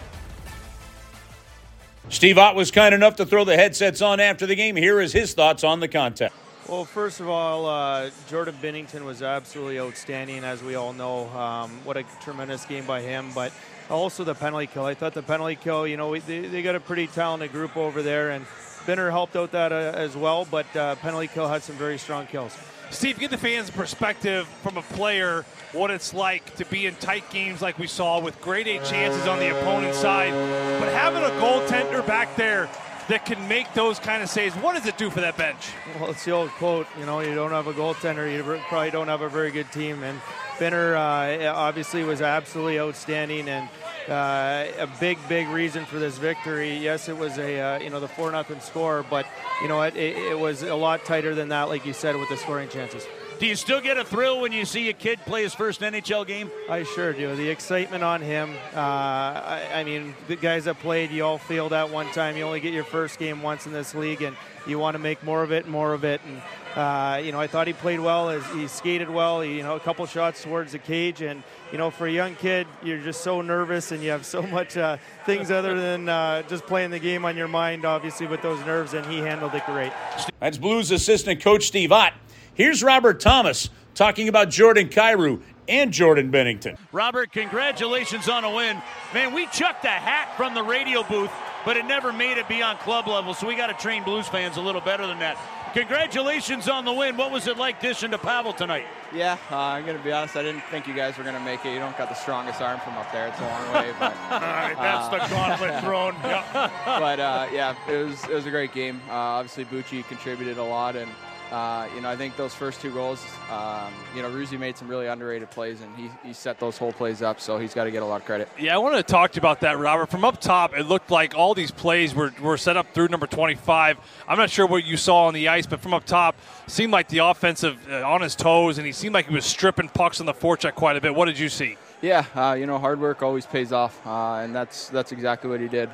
Steve 2.09 2.37
Ott 2.37 2.55
was 2.55 2.71
kind 2.71 2.93
enough 2.93 3.15
to 3.17 3.25
throw 3.25 3.45
the 3.45 3.55
headsets 3.55 4.01
on 4.01 4.19
after 4.19 4.45
the 4.45 4.55
game. 4.55 4.75
Here 4.75 4.99
is 4.99 5.13
his 5.13 5.33
thoughts 5.33 5.63
on 5.63 5.79
the 5.79 5.87
contest. 5.87 6.35
Well, 6.67 6.85
first 6.85 7.19
of 7.19 7.27
all, 7.27 7.65
uh, 7.65 8.09
Jordan 8.29 8.55
Binnington 8.61 9.03
was 9.03 9.21
absolutely 9.21 9.79
outstanding, 9.79 10.43
as 10.43 10.61
we 10.63 10.75
all 10.75 10.93
know. 10.93 11.27
Um, 11.29 11.71
what 11.83 11.97
a 11.97 12.03
tremendous 12.21 12.65
game 12.65 12.85
by 12.85 13.01
him, 13.01 13.31
but 13.33 13.51
also 13.91 14.23
the 14.23 14.33
penalty 14.33 14.67
kill. 14.67 14.85
I 14.85 14.93
thought 14.93 15.13
the 15.13 15.21
penalty 15.21 15.55
kill, 15.55 15.85
you 15.85 15.97
know, 15.97 16.09
we, 16.09 16.19
they, 16.19 16.39
they, 16.39 16.61
got 16.61 16.75
a 16.75 16.79
pretty 16.79 17.07
talented 17.07 17.51
group 17.51 17.77
over 17.77 18.01
there, 18.01 18.31
and 18.31 18.45
Binner 18.85 19.11
helped 19.11 19.35
out 19.35 19.51
that 19.51 19.71
uh, 19.71 19.91
as 19.93 20.15
well, 20.15 20.47
but 20.49 20.73
uh, 20.75 20.95
penalty 20.95 21.27
kill 21.27 21.47
had 21.47 21.61
some 21.61 21.75
very 21.75 21.97
strong 21.97 22.25
kills. 22.25 22.57
Steve, 22.89 23.19
give 23.19 23.31
the 23.31 23.37
fans 23.37 23.69
a 23.69 23.71
perspective 23.71 24.47
from 24.63 24.77
a 24.77 24.81
player 24.81 25.45
what 25.71 25.91
it's 25.91 26.13
like 26.13 26.55
to 26.55 26.65
be 26.65 26.85
in 26.85 26.95
tight 26.95 27.29
games 27.29 27.61
like 27.61 27.79
we 27.79 27.87
saw 27.87 28.19
with 28.19 28.39
great 28.41 28.67
eight 28.67 28.83
chances 28.83 29.27
on 29.27 29.39
the 29.39 29.57
opponent's 29.57 29.97
side, 29.97 30.33
but 30.79 30.91
having 30.91 31.23
a 31.23 31.41
goaltender 31.41 32.05
back 32.05 32.35
there 32.35 32.69
that 33.07 33.25
can 33.25 33.45
make 33.47 33.73
those 33.73 33.99
kind 33.99 34.21
of 34.23 34.29
saves. 34.29 34.55
What 34.55 34.75
does 34.75 34.85
it 34.85 34.97
do 34.97 35.09
for 35.09 35.21
that 35.21 35.37
bench? 35.37 35.69
Well, 35.99 36.11
it's 36.11 36.25
the 36.25 36.31
old 36.31 36.49
quote, 36.51 36.87
you 36.99 37.05
know, 37.05 37.19
you 37.19 37.35
don't 37.35 37.51
have 37.51 37.67
a 37.67 37.73
goaltender, 37.73 38.31
you 38.31 38.43
probably 38.67 38.91
don't 38.91 39.07
have 39.07 39.21
a 39.21 39.29
very 39.29 39.51
good 39.51 39.71
team. 39.71 40.03
And 40.03 40.19
Binner 40.61 40.93
uh, 40.93 41.51
obviously 41.55 42.03
was 42.03 42.21
absolutely 42.21 42.79
outstanding 42.79 43.49
and 43.49 43.67
uh, 44.07 44.67
a 44.77 44.87
big, 44.99 45.17
big 45.27 45.47
reason 45.47 45.85
for 45.85 45.97
this 45.97 46.19
victory. 46.19 46.77
Yes, 46.77 47.09
it 47.09 47.17
was 47.17 47.39
a 47.39 47.59
uh, 47.59 47.79
you 47.79 47.89
know 47.89 47.99
the 47.99 48.07
four 48.07 48.31
nothing 48.31 48.59
score, 48.59 49.03
but 49.09 49.25
you 49.63 49.67
know 49.67 49.81
it, 49.81 49.95
it 49.95 50.37
was 50.37 50.61
a 50.61 50.75
lot 50.75 51.03
tighter 51.03 51.33
than 51.33 51.49
that, 51.49 51.63
like 51.63 51.83
you 51.83 51.93
said, 51.93 52.15
with 52.15 52.29
the 52.29 52.37
scoring 52.37 52.69
chances. 52.69 53.07
Do 53.39 53.47
you 53.47 53.55
still 53.55 53.81
get 53.81 53.97
a 53.97 54.05
thrill 54.05 54.39
when 54.39 54.51
you 54.51 54.65
see 54.65 54.87
a 54.89 54.93
kid 54.93 55.17
play 55.21 55.41
his 55.41 55.55
first 55.55 55.81
NHL 55.81 56.27
game? 56.27 56.51
I 56.69 56.83
sure 56.83 57.11
do. 57.11 57.35
The 57.35 57.49
excitement 57.49 58.03
on 58.03 58.21
him. 58.21 58.51
Uh, 58.71 58.77
I, 58.77 59.67
I, 59.73 59.83
mean, 59.83 60.13
the 60.27 60.35
guys 60.35 60.65
that 60.65 60.77
played, 60.77 61.09
you 61.09 61.25
all 61.25 61.39
feel 61.39 61.69
that 61.69 61.89
one 61.89 62.05
time. 62.11 62.37
You 62.37 62.43
only 62.43 62.59
get 62.59 62.71
your 62.71 62.83
first 62.83 63.17
game 63.17 63.41
once 63.41 63.65
in 63.65 63.73
this 63.73 63.95
league, 63.95 64.21
and 64.21 64.37
you 64.67 64.77
want 64.77 64.93
to 64.93 64.99
make 64.99 65.23
more 65.23 65.41
of 65.41 65.51
it, 65.51 65.63
and 65.63 65.71
more 65.71 65.95
of 65.95 66.03
it. 66.03 66.21
And 66.23 66.39
uh, 66.75 67.21
you 67.23 67.31
know, 67.31 67.39
I 67.39 67.47
thought 67.47 67.67
he 67.67 67.73
played 67.73 67.99
well. 67.99 68.29
As 68.29 68.45
he 68.53 68.67
skated 68.67 69.09
well. 69.09 69.41
He, 69.41 69.57
you 69.57 69.63
know, 69.63 69.75
a 69.75 69.79
couple 69.79 70.05
shots 70.05 70.43
towards 70.43 70.71
the 70.71 70.79
cage, 70.79 71.21
and 71.21 71.43
you 71.71 71.77
know, 71.77 71.89
for 71.89 72.07
a 72.07 72.11
young 72.11 72.35
kid, 72.35 72.67
you're 72.83 72.99
just 72.99 73.21
so 73.21 73.41
nervous, 73.41 73.91
and 73.91 74.01
you 74.01 74.11
have 74.11 74.25
so 74.25 74.41
much 74.41 74.77
uh, 74.77 74.97
things 75.25 75.51
other 75.51 75.79
than 75.79 76.07
uh, 76.07 76.43
just 76.43 76.65
playing 76.65 76.91
the 76.91 76.99
game 76.99 77.25
on 77.25 77.35
your 77.35 77.47
mind. 77.47 77.85
Obviously, 77.85 78.27
with 78.27 78.41
those 78.41 78.63
nerves, 78.65 78.93
and 78.93 79.05
he 79.05 79.19
handled 79.19 79.53
it 79.53 79.65
great. 79.65 79.91
That's 80.39 80.57
Blues 80.57 80.91
assistant 80.91 81.41
coach 81.41 81.65
Steve 81.67 81.91
Ott. 81.91 82.13
Here's 82.53 82.83
Robert 82.83 83.19
Thomas 83.19 83.69
talking 83.93 84.27
about 84.27 84.49
Jordan 84.49 84.89
Kyrou 84.89 85.41
and 85.67 85.91
Jordan 85.91 86.31
Binnington. 86.31 86.77
Robert, 86.91 87.31
congratulations 87.31 88.27
on 88.27 88.43
a 88.43 88.53
win. 88.53 88.81
Man, 89.13 89.33
we 89.33 89.45
chucked 89.47 89.85
a 89.85 89.89
hat 89.89 90.35
from 90.35 90.53
the 90.53 90.63
radio 90.63 91.03
booth, 91.03 91.31
but 91.65 91.77
it 91.77 91.85
never 91.85 92.11
made 92.11 92.37
it 92.37 92.47
beyond 92.47 92.79
club 92.79 93.07
level, 93.07 93.33
so 93.33 93.47
we 93.47 93.55
got 93.55 93.67
to 93.67 93.73
train 93.73 94.03
Blues 94.03 94.27
fans 94.27 94.57
a 94.57 94.61
little 94.61 94.81
better 94.81 95.07
than 95.07 95.19
that. 95.19 95.37
Congratulations 95.73 96.67
on 96.67 96.83
the 96.83 96.91
win. 96.91 97.15
What 97.15 97.31
was 97.31 97.47
it 97.47 97.57
like 97.57 97.79
dishing 97.79 98.11
to 98.11 98.17
Pavel 98.17 98.51
tonight? 98.51 98.85
Yeah, 99.13 99.37
uh, 99.49 99.57
I'm 99.57 99.85
going 99.85 99.97
to 99.97 100.03
be 100.03 100.11
honest. 100.11 100.35
I 100.35 100.43
didn't 100.43 100.63
think 100.69 100.85
you 100.85 100.93
guys 100.93 101.17
were 101.17 101.23
going 101.23 101.35
to 101.35 101.41
make 101.41 101.65
it. 101.65 101.73
You 101.73 101.79
don't 101.79 101.97
got 101.97 102.09
the 102.09 102.15
strongest 102.15 102.61
arm 102.61 102.79
from 102.81 102.93
up 102.97 103.09
there. 103.11 103.27
It's 103.27 103.39
a 103.39 103.43
long 103.43 103.73
way. 103.73 103.93
But, 103.97 104.13
All 104.31 104.39
right, 104.39 104.75
that's 104.75 105.07
uh, 105.07 105.27
the 105.27 105.33
gauntlet 105.33 105.83
thrown. 105.83 106.15
Yep. 106.31 106.71
But 106.85 107.19
uh, 107.19 107.47
yeah, 107.51 107.75
it 107.89 108.05
was 108.05 108.23
it 108.25 108.33
was 108.33 108.45
a 108.45 108.51
great 108.51 108.73
game. 108.73 109.01
Uh, 109.09 109.39
obviously, 109.39 109.65
Bucci 109.65 110.05
contributed 110.07 110.57
a 110.57 110.63
lot, 110.63 110.95
and 110.95 111.11
uh, 111.51 111.85
you 111.93 111.99
know, 111.99 112.09
I 112.09 112.15
think 112.15 112.37
those 112.37 112.55
first 112.55 112.79
two 112.79 112.91
goals, 112.91 113.21
um, 113.51 113.93
you 114.15 114.21
know, 114.21 114.29
Ruzi 114.29 114.57
made 114.57 114.77
some 114.77 114.87
really 114.87 115.07
underrated 115.07 115.49
plays, 115.51 115.81
and 115.81 115.93
he, 115.97 116.09
he 116.25 116.31
set 116.33 116.61
those 116.61 116.77
whole 116.77 116.93
plays 116.93 117.21
up, 117.21 117.41
so 117.41 117.57
he's 117.57 117.73
got 117.73 117.83
to 117.83 117.91
get 117.91 118.03
a 118.03 118.05
lot 118.05 118.21
of 118.21 118.25
credit. 118.25 118.47
Yeah, 118.57 118.73
I 118.73 118.77
wanted 118.77 118.97
to 118.97 119.03
talk 119.03 119.31
to 119.31 119.35
you 119.35 119.41
about 119.41 119.59
that, 119.59 119.77
Robert. 119.77 120.09
From 120.09 120.23
up 120.23 120.39
top, 120.39 120.77
it 120.77 120.85
looked 120.85 121.11
like 121.11 121.35
all 121.35 121.53
these 121.53 121.69
plays 121.69 122.15
were, 122.15 122.33
were 122.41 122.55
set 122.55 122.77
up 122.77 122.93
through 122.93 123.09
number 123.09 123.27
25. 123.27 123.97
I'm 124.29 124.37
not 124.37 124.49
sure 124.49 124.65
what 124.65 124.85
you 124.85 124.95
saw 124.95 125.25
on 125.25 125.33
the 125.33 125.49
ice, 125.49 125.65
but 125.65 125.81
from 125.81 125.93
up 125.93 126.05
top, 126.05 126.37
seemed 126.67 126.93
like 126.93 127.09
the 127.09 127.17
offensive 127.17 127.77
uh, 127.89 128.09
on 128.09 128.21
his 128.21 128.33
toes, 128.33 128.77
and 128.77 128.87
he 128.87 128.93
seemed 128.93 129.13
like 129.13 129.27
he 129.27 129.35
was 129.35 129.45
stripping 129.45 129.89
pucks 129.89 130.21
on 130.21 130.25
the 130.25 130.33
forecheck 130.33 130.75
quite 130.75 130.95
a 130.95 131.01
bit. 131.01 131.13
What 131.13 131.25
did 131.25 131.37
you 131.37 131.49
see? 131.49 131.75
Yeah, 132.01 132.25
uh, 132.33 132.53
you 132.53 132.65
know, 132.65 132.79
hard 132.79 133.01
work 133.01 133.21
always 133.21 133.45
pays 133.45 133.73
off, 133.73 133.99
uh, 134.07 134.35
and 134.35 134.55
that's 134.55 134.87
that's 134.87 135.11
exactly 135.11 135.49
what 135.49 135.59
he 135.59 135.67
did. 135.67 135.89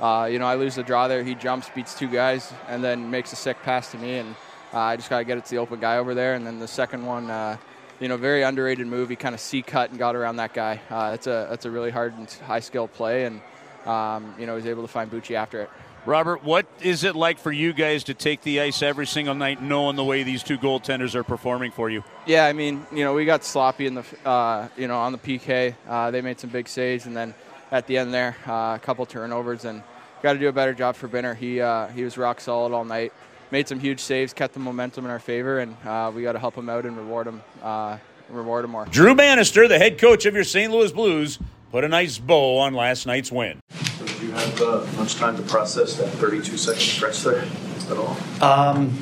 Uh, 0.00 0.26
you 0.32 0.38
know, 0.38 0.46
I 0.46 0.54
lose 0.54 0.74
the 0.74 0.82
draw 0.82 1.06
there. 1.06 1.22
He 1.22 1.34
jumps, 1.34 1.68
beats 1.68 1.94
two 1.94 2.08
guys, 2.08 2.50
and 2.68 2.82
then 2.82 3.10
makes 3.10 3.32
a 3.32 3.36
sick 3.36 3.62
pass 3.62 3.90
to 3.90 3.98
me, 3.98 4.16
and– 4.16 4.34
uh, 4.72 4.78
I 4.78 4.96
just 4.96 5.10
got 5.10 5.18
to 5.18 5.24
get 5.24 5.38
it 5.38 5.44
to 5.44 5.50
the 5.50 5.58
open 5.58 5.80
guy 5.80 5.98
over 5.98 6.14
there. 6.14 6.34
And 6.34 6.46
then 6.46 6.58
the 6.58 6.68
second 6.68 7.04
one, 7.04 7.30
uh, 7.30 7.56
you 8.00 8.08
know, 8.08 8.16
very 8.16 8.42
underrated 8.42 8.86
move. 8.86 9.08
He 9.08 9.16
kind 9.16 9.34
of 9.34 9.40
C 9.40 9.62
cut 9.62 9.90
and 9.90 9.98
got 9.98 10.16
around 10.16 10.36
that 10.36 10.54
guy. 10.54 10.80
Uh, 10.90 11.12
that's 11.12 11.26
a 11.26 11.46
that's 11.48 11.64
a 11.66 11.70
really 11.70 11.90
hard 11.90 12.16
and 12.18 12.30
high 12.46 12.60
skill 12.60 12.88
play, 12.88 13.24
and 13.26 13.40
um, 13.86 14.34
you 14.38 14.46
know, 14.46 14.56
he's 14.56 14.66
able 14.66 14.82
to 14.82 14.88
find 14.88 15.10
Bucci 15.10 15.34
after 15.34 15.60
it. 15.62 15.70
Robert, 16.04 16.42
what 16.42 16.66
is 16.80 17.04
it 17.04 17.14
like 17.14 17.38
for 17.38 17.52
you 17.52 17.72
guys 17.72 18.04
to 18.04 18.14
take 18.14 18.42
the 18.42 18.60
ice 18.60 18.82
every 18.82 19.06
single 19.06 19.36
night, 19.36 19.62
knowing 19.62 19.94
the 19.94 20.02
way 20.02 20.24
these 20.24 20.42
two 20.42 20.58
goaltenders 20.58 21.14
are 21.14 21.22
performing 21.22 21.70
for 21.70 21.88
you? 21.90 22.02
Yeah, 22.26 22.44
I 22.46 22.52
mean, 22.52 22.84
you 22.90 23.04
know, 23.04 23.14
we 23.14 23.24
got 23.24 23.44
sloppy 23.44 23.86
in 23.86 23.94
the, 23.94 24.04
uh, 24.28 24.66
you 24.76 24.88
know, 24.88 24.98
on 24.98 25.12
the 25.12 25.18
PK. 25.18 25.76
Uh, 25.88 26.10
they 26.10 26.20
made 26.20 26.40
some 26.40 26.50
big 26.50 26.66
saves, 26.66 27.06
and 27.06 27.16
then 27.16 27.34
at 27.70 27.86
the 27.86 27.98
end 27.98 28.12
there, 28.12 28.36
uh, 28.48 28.74
a 28.74 28.80
couple 28.82 29.06
turnovers, 29.06 29.64
and 29.64 29.80
got 30.24 30.32
to 30.32 30.40
do 30.40 30.48
a 30.48 30.52
better 30.52 30.74
job 30.74 30.96
for 30.96 31.06
Binner. 31.06 31.36
He 31.36 31.60
uh, 31.60 31.86
he 31.88 32.02
was 32.02 32.18
rock 32.18 32.40
solid 32.40 32.72
all 32.72 32.84
night 32.84 33.12
made 33.52 33.68
some 33.68 33.78
huge 33.78 34.00
saves, 34.00 34.32
kept 34.32 34.54
the 34.54 34.60
momentum 34.60 35.04
in 35.04 35.10
our 35.10 35.18
favor, 35.18 35.58
and 35.58 35.76
uh, 35.84 36.10
we 36.12 36.22
got 36.22 36.32
to 36.32 36.38
help 36.38 36.56
him 36.56 36.70
out 36.70 36.86
and 36.86 36.96
reward 36.96 37.26
him, 37.26 37.42
uh, 37.62 37.98
reward 38.30 38.64
him 38.64 38.70
more. 38.70 38.86
Drew 38.86 39.14
Bannister, 39.14 39.68
the 39.68 39.78
head 39.78 39.98
coach 39.98 40.24
of 40.24 40.34
your 40.34 40.42
St. 40.42 40.72
Louis 40.72 40.90
Blues, 40.90 41.38
put 41.70 41.84
a 41.84 41.88
nice 41.88 42.16
bow 42.16 42.56
on 42.58 42.72
last 42.72 43.06
night's 43.06 43.30
win. 43.30 43.60
Did 43.98 44.22
you 44.22 44.30
have 44.32 44.62
uh, 44.62 44.86
much 44.96 45.16
time 45.16 45.36
to 45.36 45.42
process 45.42 45.96
that 45.98 46.08
32 46.08 46.56
second 46.56 46.80
stretch 46.80 47.20
there 47.20 47.44
at 47.90 47.96
all? 47.98 48.16
Um, 48.40 48.98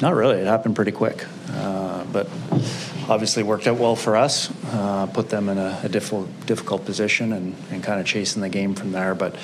not 0.00 0.14
really. 0.14 0.38
It 0.38 0.46
happened 0.48 0.74
pretty 0.74 0.92
quick, 0.92 1.24
uh, 1.50 2.02
but 2.12 2.28
obviously 3.08 3.44
worked 3.44 3.68
out 3.68 3.78
well 3.78 3.94
for 3.94 4.16
us. 4.16 4.52
Uh, 4.72 5.06
put 5.06 5.30
them 5.30 5.48
in 5.48 5.56
a, 5.56 5.80
a 5.84 5.88
difficult, 5.88 6.28
difficult 6.46 6.84
position 6.84 7.32
and, 7.32 7.54
and 7.70 7.84
kind 7.84 8.00
of 8.00 8.06
chasing 8.06 8.42
the 8.42 8.48
game 8.48 8.74
from 8.74 8.90
there. 8.90 9.14
But 9.14 9.36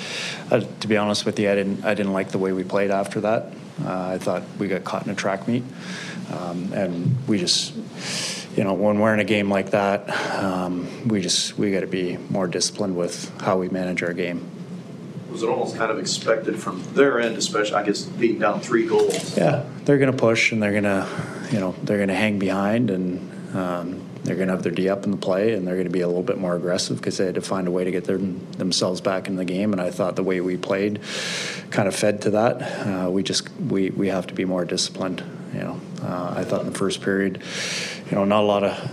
uh, 0.51 0.59
to 0.81 0.87
be 0.89 0.97
honest 0.97 1.25
with 1.25 1.39
you, 1.39 1.49
I 1.49 1.55
didn't 1.55 1.85
I 1.85 1.93
didn't 1.93 2.11
like 2.11 2.31
the 2.31 2.37
way 2.37 2.51
we 2.51 2.65
played 2.65 2.91
after 2.91 3.21
that. 3.21 3.53
Uh, 3.83 4.09
I 4.09 4.17
thought 4.17 4.43
we 4.59 4.67
got 4.67 4.83
caught 4.83 5.05
in 5.05 5.11
a 5.11 5.15
track 5.15 5.47
meet, 5.47 5.63
um, 6.31 6.71
and 6.73 7.17
we 7.27 7.39
just, 7.39 7.73
you 8.55 8.63
know, 8.63 8.73
when 8.73 8.99
we're 8.99 9.13
in 9.13 9.19
a 9.19 9.25
game 9.25 9.49
like 9.49 9.71
that, 9.71 10.09
um, 10.41 11.07
we 11.07 11.21
just 11.21 11.57
we 11.57 11.71
got 11.71 11.81
to 11.81 11.87
be 11.87 12.17
more 12.29 12.47
disciplined 12.47 12.95
with 12.95 13.31
how 13.41 13.57
we 13.57 13.69
manage 13.69 14.03
our 14.03 14.13
game. 14.13 14.49
Was 15.31 15.43
it 15.43 15.49
almost 15.49 15.77
kind 15.77 15.91
of 15.91 15.97
expected 15.97 16.59
from 16.59 16.83
their 16.93 17.19
end, 17.19 17.37
especially 17.37 17.75
I 17.75 17.83
guess 17.85 18.03
being 18.03 18.39
down 18.39 18.59
three 18.59 18.85
goals? 18.85 19.37
Yeah, 19.37 19.65
they're 19.85 19.97
going 19.97 20.11
to 20.11 20.17
push 20.17 20.51
and 20.51 20.61
they're 20.61 20.71
going 20.71 20.83
to, 20.83 21.07
you 21.51 21.59
know, 21.59 21.73
they're 21.83 21.97
going 21.97 22.09
to 22.09 22.15
hang 22.15 22.39
behind 22.39 22.89
and. 22.91 23.55
Um, 23.55 24.10
they're 24.23 24.35
going 24.35 24.47
to 24.47 24.53
have 24.53 24.63
their 24.63 24.71
D 24.71 24.89
up 24.89 25.03
in 25.03 25.11
the 25.11 25.17
play, 25.17 25.53
and 25.53 25.65
they're 25.65 25.75
going 25.75 25.87
to 25.87 25.91
be 25.91 26.01
a 26.01 26.07
little 26.07 26.23
bit 26.23 26.37
more 26.37 26.55
aggressive 26.55 26.97
because 26.97 27.17
they 27.17 27.25
had 27.25 27.35
to 27.35 27.41
find 27.41 27.67
a 27.67 27.71
way 27.71 27.83
to 27.83 27.91
get 27.91 28.05
their, 28.05 28.17
themselves 28.17 29.01
back 29.01 29.27
in 29.27 29.35
the 29.35 29.45
game. 29.45 29.71
And 29.71 29.81
I 29.81 29.89
thought 29.89 30.15
the 30.15 30.23
way 30.23 30.41
we 30.41 30.57
played 30.57 31.01
kind 31.71 31.87
of 31.87 31.95
fed 31.95 32.21
to 32.23 32.31
that. 32.31 32.61
Uh, 32.61 33.09
we 33.09 33.23
just 33.23 33.49
we 33.59 33.89
we 33.89 34.09
have 34.09 34.27
to 34.27 34.33
be 34.33 34.45
more 34.45 34.65
disciplined. 34.65 35.23
You 35.53 35.59
know, 35.61 35.81
uh, 36.03 36.35
I 36.37 36.43
thought 36.43 36.61
in 36.61 36.71
the 36.71 36.77
first 36.77 37.01
period, 37.01 37.41
you 38.09 38.15
know, 38.15 38.25
not 38.25 38.41
a 38.41 38.47
lot 38.47 38.63
of 38.63 38.91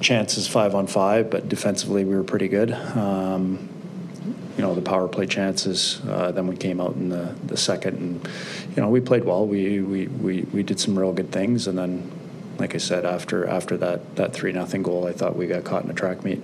chances 0.00 0.46
five 0.46 0.74
on 0.74 0.86
five, 0.86 1.30
but 1.30 1.48
defensively 1.48 2.04
we 2.04 2.14
were 2.14 2.24
pretty 2.24 2.48
good. 2.48 2.72
Um, 2.72 3.70
you 4.56 4.62
know 4.62 4.74
the 4.74 4.82
power 4.82 5.06
play 5.06 5.26
chances. 5.26 6.00
Uh, 6.08 6.32
then 6.32 6.46
we 6.46 6.56
came 6.56 6.80
out 6.80 6.94
in 6.94 7.10
the, 7.10 7.34
the 7.44 7.56
second, 7.56 7.98
and 7.98 8.28
you 8.74 8.82
know 8.82 8.88
we 8.88 9.00
played 9.00 9.24
well. 9.24 9.46
We, 9.46 9.80
we 9.80 10.06
we 10.06 10.42
we 10.42 10.62
did 10.62 10.80
some 10.80 10.98
real 10.98 11.12
good 11.12 11.30
things, 11.30 11.66
and 11.66 11.76
then, 11.76 12.10
like 12.58 12.74
I 12.74 12.78
said, 12.78 13.04
after 13.04 13.46
after 13.46 13.76
that 13.78 14.16
that 14.16 14.32
three 14.32 14.52
nothing 14.52 14.82
goal, 14.82 15.06
I 15.06 15.12
thought 15.12 15.36
we 15.36 15.46
got 15.46 15.64
caught 15.64 15.84
in 15.84 15.90
a 15.90 15.94
track 15.94 16.24
meet. 16.24 16.38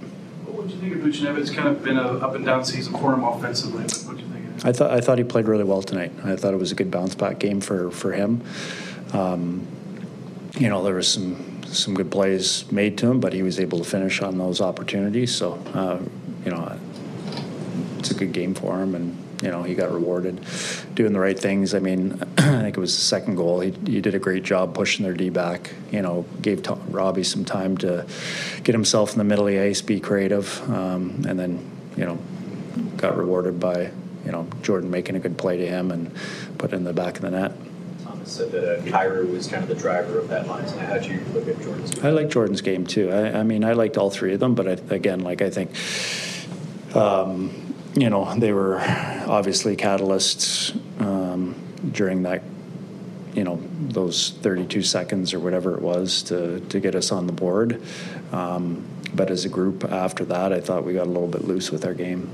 What 0.47 0.69
do 0.69 0.75
you 0.75 0.81
think 0.81 0.95
of 0.95 1.00
Buchnevich? 1.00 1.38
It's 1.38 1.50
kind 1.50 1.69
of 1.69 1.83
been 1.83 1.97
a 1.97 2.19
up 2.19 2.35
and 2.35 2.45
down 2.45 2.64
season 2.64 2.92
for 2.95 3.14
him 3.14 3.25
offensively. 3.25 3.85
But 3.85 3.99
what 4.04 4.16
do 4.16 4.23
you 4.23 4.28
think? 4.31 4.64
I 4.64 4.73
thought 4.73 4.90
I 4.90 5.00
thought 5.00 5.19
he 5.19 5.25
played 5.25 5.47
really 5.47 5.64
well 5.64 5.83
tonight. 5.83 6.12
I 6.25 6.37
thought 6.37 6.54
it 6.54 6.59
was 6.59 6.73
a 6.73 6.75
good 6.75 6.90
bounce 6.90 7.14
back 7.14 7.38
game 7.38 7.61
for 7.61 7.90
for 7.90 8.12
him. 8.12 8.42
Um, 9.12 9.66
you 10.59 10.69
know 10.69 10.83
there 10.83 10.95
was 10.95 11.09
some 11.09 11.62
some 11.64 11.95
good 11.95 12.11
plays 12.11 12.71
made 12.71 12.99
to 12.99 13.11
him, 13.11 13.21
but 13.21 13.33
he 13.33 13.42
was 13.42 13.59
able 13.59 13.78
to 13.78 13.85
finish 13.85 14.21
on 14.21 14.38
those 14.38 14.61
opportunities. 14.61 15.35
So 15.35 15.54
uh, 15.75 15.99
you 16.45 16.50
know 16.50 16.78
it's 17.99 18.11
a 18.11 18.14
good 18.14 18.33
game 18.33 18.54
for 18.54 18.81
him, 18.81 18.95
and 18.95 19.16
you 19.43 19.51
know 19.51 19.63
he 19.63 19.75
got 19.75 19.93
rewarded 19.93 20.41
doing 20.95 21.13
the 21.13 21.21
right 21.21 21.39
things. 21.39 21.75
I 21.75 21.81
mean, 21.81 22.23
I 22.39 22.61
think 22.63 22.77
it 22.77 22.81
was 22.81 22.95
the 22.95 23.03
second 23.03 23.35
goal. 23.35 23.61
He, 23.61 23.73
he 23.87 24.01
did 24.01 24.15
a 24.15 24.19
great 24.19 24.45
job 24.45 24.75
pushing 24.75 25.05
their 25.05 25.15
D 25.15 25.31
back. 25.31 25.73
You 25.91 26.01
know, 26.01 26.25
gave 26.41 26.63
Tom, 26.63 26.81
Robbie 26.89 27.25
some 27.25 27.45
time 27.45 27.77
to 27.79 28.07
get 28.63 28.75
himself 28.75 29.13
in 29.13 29.19
the 29.19 29.25
middle 29.25 29.47
of 29.47 29.53
the 29.53 29.61
ice, 29.61 29.83
be 29.83 30.01
creative, 30.01 30.63
um, 30.71 31.25
and 31.29 31.39
then 31.39 31.71
you 31.97 32.07
know 32.07 32.19
got 32.97 33.19
rewarded 33.19 33.59
by 33.59 33.91
you 34.25 34.33
know 34.33 34.47
Jordan 34.63 34.91
making 34.91 35.17
a 35.17 35.21
good 35.21 35.37
play 35.37 35.57
to 35.57 35.67
him 35.67 35.91
and 35.91 36.15
put 36.59 36.73
it 36.73 36.77
in 36.77 36.85
the 36.85 36.93
back 36.93 37.17
of 37.17 37.23
the 37.23 37.31
net. 37.31 37.53
Thomas 38.05 38.31
said 38.31 38.53
that 38.53 38.79
uh, 38.79 38.83
Kyrou 38.83 39.31
was 39.33 39.49
kind 39.49 39.63
of 39.63 39.69
the 39.69 39.75
driver 39.75 40.19
of 40.19 40.29
that 40.29 40.47
line. 40.47 40.67
So 40.69 40.79
how 40.79 40.99
do 40.99 41.09
you 41.09 41.21
look 41.35 41.49
at 41.49 41.61
Jordan's 41.61 41.91
game? 41.91 42.07
I 42.07 42.11
like 42.11 42.31
Jordan's 42.31 42.61
game 42.61 42.87
too. 42.87 43.11
I, 43.11 43.41
I 43.41 43.43
mean, 43.43 43.65
I 43.65 43.73
liked 43.73 43.97
all 43.97 44.11
three 44.11 44.35
of 44.35 44.41
them, 44.41 44.55
but 44.55 44.69
I, 44.69 44.95
again, 44.95 45.21
like 45.21 45.43
I 45.43 45.51
think. 45.51 45.71
Um, 46.95 47.62
you 47.95 48.09
know, 48.09 48.35
they 48.39 48.53
were 48.53 48.79
obviously 49.27 49.77
catalysts 49.77 50.75
um, 51.01 51.55
during 51.91 52.23
that, 52.23 52.43
you 53.35 53.45
know, 53.45 53.61
those 53.81 54.31
32 54.43 54.83
seconds 54.83 55.35
or 55.35 55.41
whatever 55.41 55.75
it 55.75 55.83
was 55.83 56.23
to, 56.25 56.61
to 56.61 56.81
get 56.81 56.95
us 56.95 57.13
on 57.13 57.27
the 57.27 57.33
board. 57.33 57.83
Um, 58.33 58.87
but 59.15 59.31
as 59.31 59.45
a 59.45 59.49
group 59.49 59.85
after 59.85 60.25
that, 60.27 60.53
I 60.53 60.61
thought 60.61 60.85
we 60.85 60.95
got 60.95 61.07
a 61.07 61.11
little 61.11 61.29
bit 61.29 61.45
loose 61.45 61.71
with 61.71 61.85
our 61.85 61.95
game. 61.95 62.29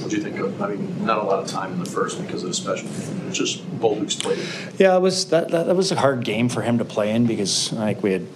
What 0.00 0.10
do 0.10 0.16
you 0.16 0.22
think 0.22 0.38
of? 0.38 0.62
I 0.62 0.68
mean, 0.68 1.04
not 1.04 1.18
a 1.18 1.22
lot 1.22 1.40
of 1.40 1.48
time 1.48 1.72
in 1.72 1.80
the 1.80 1.90
first 1.90 2.20
because 2.20 2.44
of 2.44 2.50
the 2.50 2.54
special. 2.54 2.88
It's 3.26 3.36
just 3.36 3.68
Bolduc's 3.80 4.14
played. 4.14 4.38
Yeah, 4.78 4.96
it 4.96 5.00
was 5.00 5.30
that, 5.30 5.48
that, 5.48 5.66
that 5.66 5.74
was 5.74 5.90
a 5.90 5.96
hard 5.96 6.24
game 6.24 6.48
for 6.48 6.62
him 6.62 6.78
to 6.78 6.84
play 6.84 7.10
in 7.10 7.26
because 7.26 7.72
I 7.72 7.92
think 7.92 8.04
we 8.04 8.12
had 8.12 8.26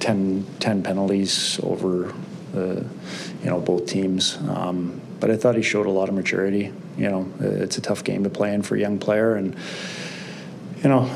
10, 0.00 0.46
10 0.60 0.82
penalties 0.82 1.60
over 1.62 2.14
the, 2.52 2.86
you 3.42 3.50
know, 3.50 3.60
both 3.60 3.86
teams. 3.86 4.38
Um, 4.48 5.02
but 5.20 5.30
I 5.30 5.36
thought 5.36 5.56
he 5.56 5.62
showed 5.62 5.86
a 5.86 5.90
lot 5.90 6.08
of 6.08 6.14
maturity. 6.14 6.72
You 6.96 7.10
know, 7.10 7.32
it's 7.40 7.78
a 7.78 7.80
tough 7.80 8.04
game 8.04 8.24
to 8.24 8.30
play 8.30 8.54
in 8.54 8.62
for 8.62 8.76
a 8.76 8.80
young 8.80 8.98
player, 8.98 9.34
and 9.34 9.56
you 10.82 10.88
know, 10.88 11.10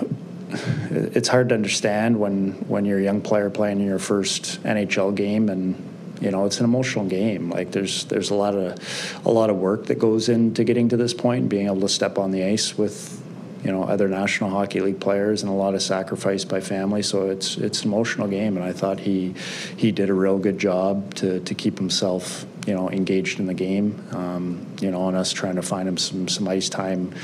it's 0.90 1.28
hard 1.28 1.50
to 1.50 1.54
understand 1.54 2.18
when 2.18 2.52
when 2.68 2.84
you're 2.84 2.98
a 2.98 3.02
young 3.02 3.20
player 3.20 3.50
playing 3.50 3.80
in 3.80 3.86
your 3.86 3.98
first 3.98 4.62
NHL 4.62 5.14
game, 5.14 5.48
and 5.48 5.74
you 6.20 6.30
know, 6.30 6.44
it's 6.44 6.58
an 6.58 6.64
emotional 6.64 7.06
game. 7.06 7.50
Like 7.50 7.72
there's 7.72 8.04
there's 8.04 8.30
a 8.30 8.34
lot 8.34 8.54
of 8.54 9.22
a 9.24 9.30
lot 9.30 9.50
of 9.50 9.56
work 9.56 9.86
that 9.86 9.98
goes 9.98 10.28
into 10.28 10.64
getting 10.64 10.88
to 10.90 10.96
this 10.96 11.14
point, 11.14 11.42
and 11.42 11.50
being 11.50 11.66
able 11.66 11.80
to 11.80 11.88
step 11.88 12.18
on 12.18 12.30
the 12.30 12.44
ice 12.44 12.76
with 12.76 13.20
you 13.64 13.72
know 13.72 13.84
other 13.84 14.08
National 14.08 14.50
Hockey 14.50 14.80
League 14.80 15.00
players 15.00 15.42
and 15.42 15.50
a 15.50 15.54
lot 15.54 15.74
of 15.74 15.82
sacrifice 15.82 16.44
by 16.44 16.60
family. 16.60 17.02
So 17.02 17.30
it's 17.30 17.56
it's 17.56 17.82
an 17.82 17.88
emotional 17.88 18.28
game, 18.28 18.56
and 18.56 18.64
I 18.64 18.72
thought 18.72 19.00
he 19.00 19.34
he 19.76 19.92
did 19.92 20.10
a 20.10 20.14
real 20.14 20.38
good 20.38 20.58
job 20.58 21.14
to 21.16 21.40
to 21.40 21.54
keep 21.54 21.78
himself 21.78 22.46
you 22.66 22.74
know 22.74 22.90
engaged 22.90 23.40
in 23.40 23.46
the 23.46 23.54
game. 23.54 24.02
Um, 24.12 24.66
you 24.80 24.90
know, 24.90 25.08
and 25.08 25.16
us 25.16 25.32
trying 25.32 25.56
to 25.56 25.62
find 25.62 25.88
him 25.88 25.96
some 25.96 26.28
some 26.28 26.48
ice 26.48 26.68
time 26.68 27.14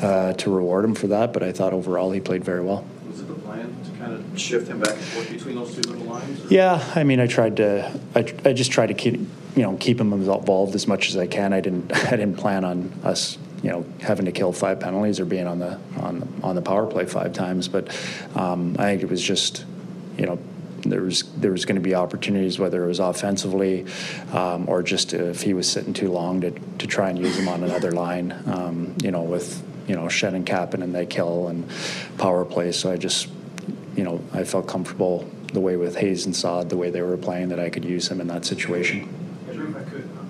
uh, 0.00 0.32
to 0.34 0.50
reward 0.50 0.84
him 0.84 0.94
for 0.94 1.08
that. 1.08 1.32
But 1.32 1.42
I 1.42 1.52
thought 1.52 1.72
overall 1.72 2.10
he 2.10 2.20
played 2.20 2.44
very 2.44 2.62
well. 2.62 2.84
Was 3.08 3.20
it 3.20 3.28
the 3.28 3.34
plan 3.34 3.74
to 3.84 3.90
kind 3.98 4.12
of 4.12 4.40
shift 4.40 4.68
him 4.68 4.80
back 4.80 4.92
and 4.94 5.00
forth 5.00 5.30
between 5.30 5.56
those 5.56 5.74
two 5.74 5.82
little 5.82 6.06
lines? 6.06 6.44
Or? 6.44 6.48
Yeah, 6.48 6.92
I 6.94 7.04
mean, 7.04 7.20
I 7.20 7.26
tried 7.26 7.56
to. 7.58 8.00
I, 8.14 8.20
I 8.44 8.52
just 8.52 8.72
tried 8.72 8.88
to 8.88 8.94
keep 8.94 9.14
you 9.14 9.62
know 9.62 9.76
keep 9.76 10.00
him 10.00 10.12
involved 10.12 10.74
as 10.74 10.86
much 10.86 11.08
as 11.08 11.16
I 11.16 11.26
can. 11.26 11.52
I 11.52 11.60
didn't 11.60 11.92
I 12.06 12.10
didn't 12.10 12.36
plan 12.36 12.64
on 12.64 12.92
us 13.04 13.38
you 13.62 13.70
know 13.70 13.84
having 14.00 14.26
to 14.26 14.32
kill 14.32 14.52
five 14.52 14.78
penalties 14.80 15.20
or 15.20 15.24
being 15.24 15.46
on 15.46 15.58
the 15.58 15.78
on 15.98 16.20
the, 16.20 16.28
on 16.42 16.54
the 16.54 16.62
power 16.62 16.86
play 16.86 17.06
five 17.06 17.32
times. 17.32 17.68
But 17.68 17.88
um, 18.34 18.76
I 18.78 18.84
think 18.84 19.02
it 19.02 19.10
was 19.10 19.22
just 19.22 19.64
you 20.18 20.26
know 20.26 20.38
there 20.92 21.02
was 21.02 21.22
there 21.36 21.50
was 21.50 21.64
going 21.64 21.76
to 21.76 21.82
be 21.82 21.94
opportunities, 21.94 22.58
whether 22.58 22.84
it 22.84 22.86
was 22.86 23.00
offensively 23.00 23.86
um, 24.32 24.68
or 24.68 24.82
just 24.82 25.12
if 25.14 25.42
he 25.42 25.54
was 25.54 25.70
sitting 25.70 25.92
too 25.92 26.10
long 26.10 26.40
to, 26.42 26.50
to 26.50 26.86
try 26.86 27.10
and 27.10 27.18
use 27.18 27.38
him 27.38 27.48
on 27.48 27.62
another 27.62 27.92
line. 27.92 28.32
Um, 28.46 28.96
you 29.02 29.10
know, 29.10 29.22
with 29.22 29.62
you 29.86 29.94
know 29.94 30.04
Schenn 30.04 30.34
and 30.34 30.46
Kapanen 30.46 30.82
and 30.82 30.94
they 30.94 31.06
kill 31.06 31.48
and 31.48 31.68
power 32.18 32.44
play. 32.44 32.72
So 32.72 32.92
I 32.92 32.96
just 32.96 33.28
you 33.96 34.04
know 34.04 34.22
I 34.32 34.44
felt 34.44 34.66
comfortable 34.66 35.28
the 35.52 35.60
way 35.60 35.76
with 35.76 35.96
Hayes 35.96 36.26
and 36.26 36.34
Saad, 36.34 36.68
the 36.68 36.76
way 36.76 36.90
they 36.90 37.02
were 37.02 37.16
playing, 37.16 37.48
that 37.48 37.60
I 37.60 37.70
could 37.70 37.84
use 37.84 38.08
him 38.08 38.20
in 38.20 38.26
that 38.28 38.44
situation 38.44 39.23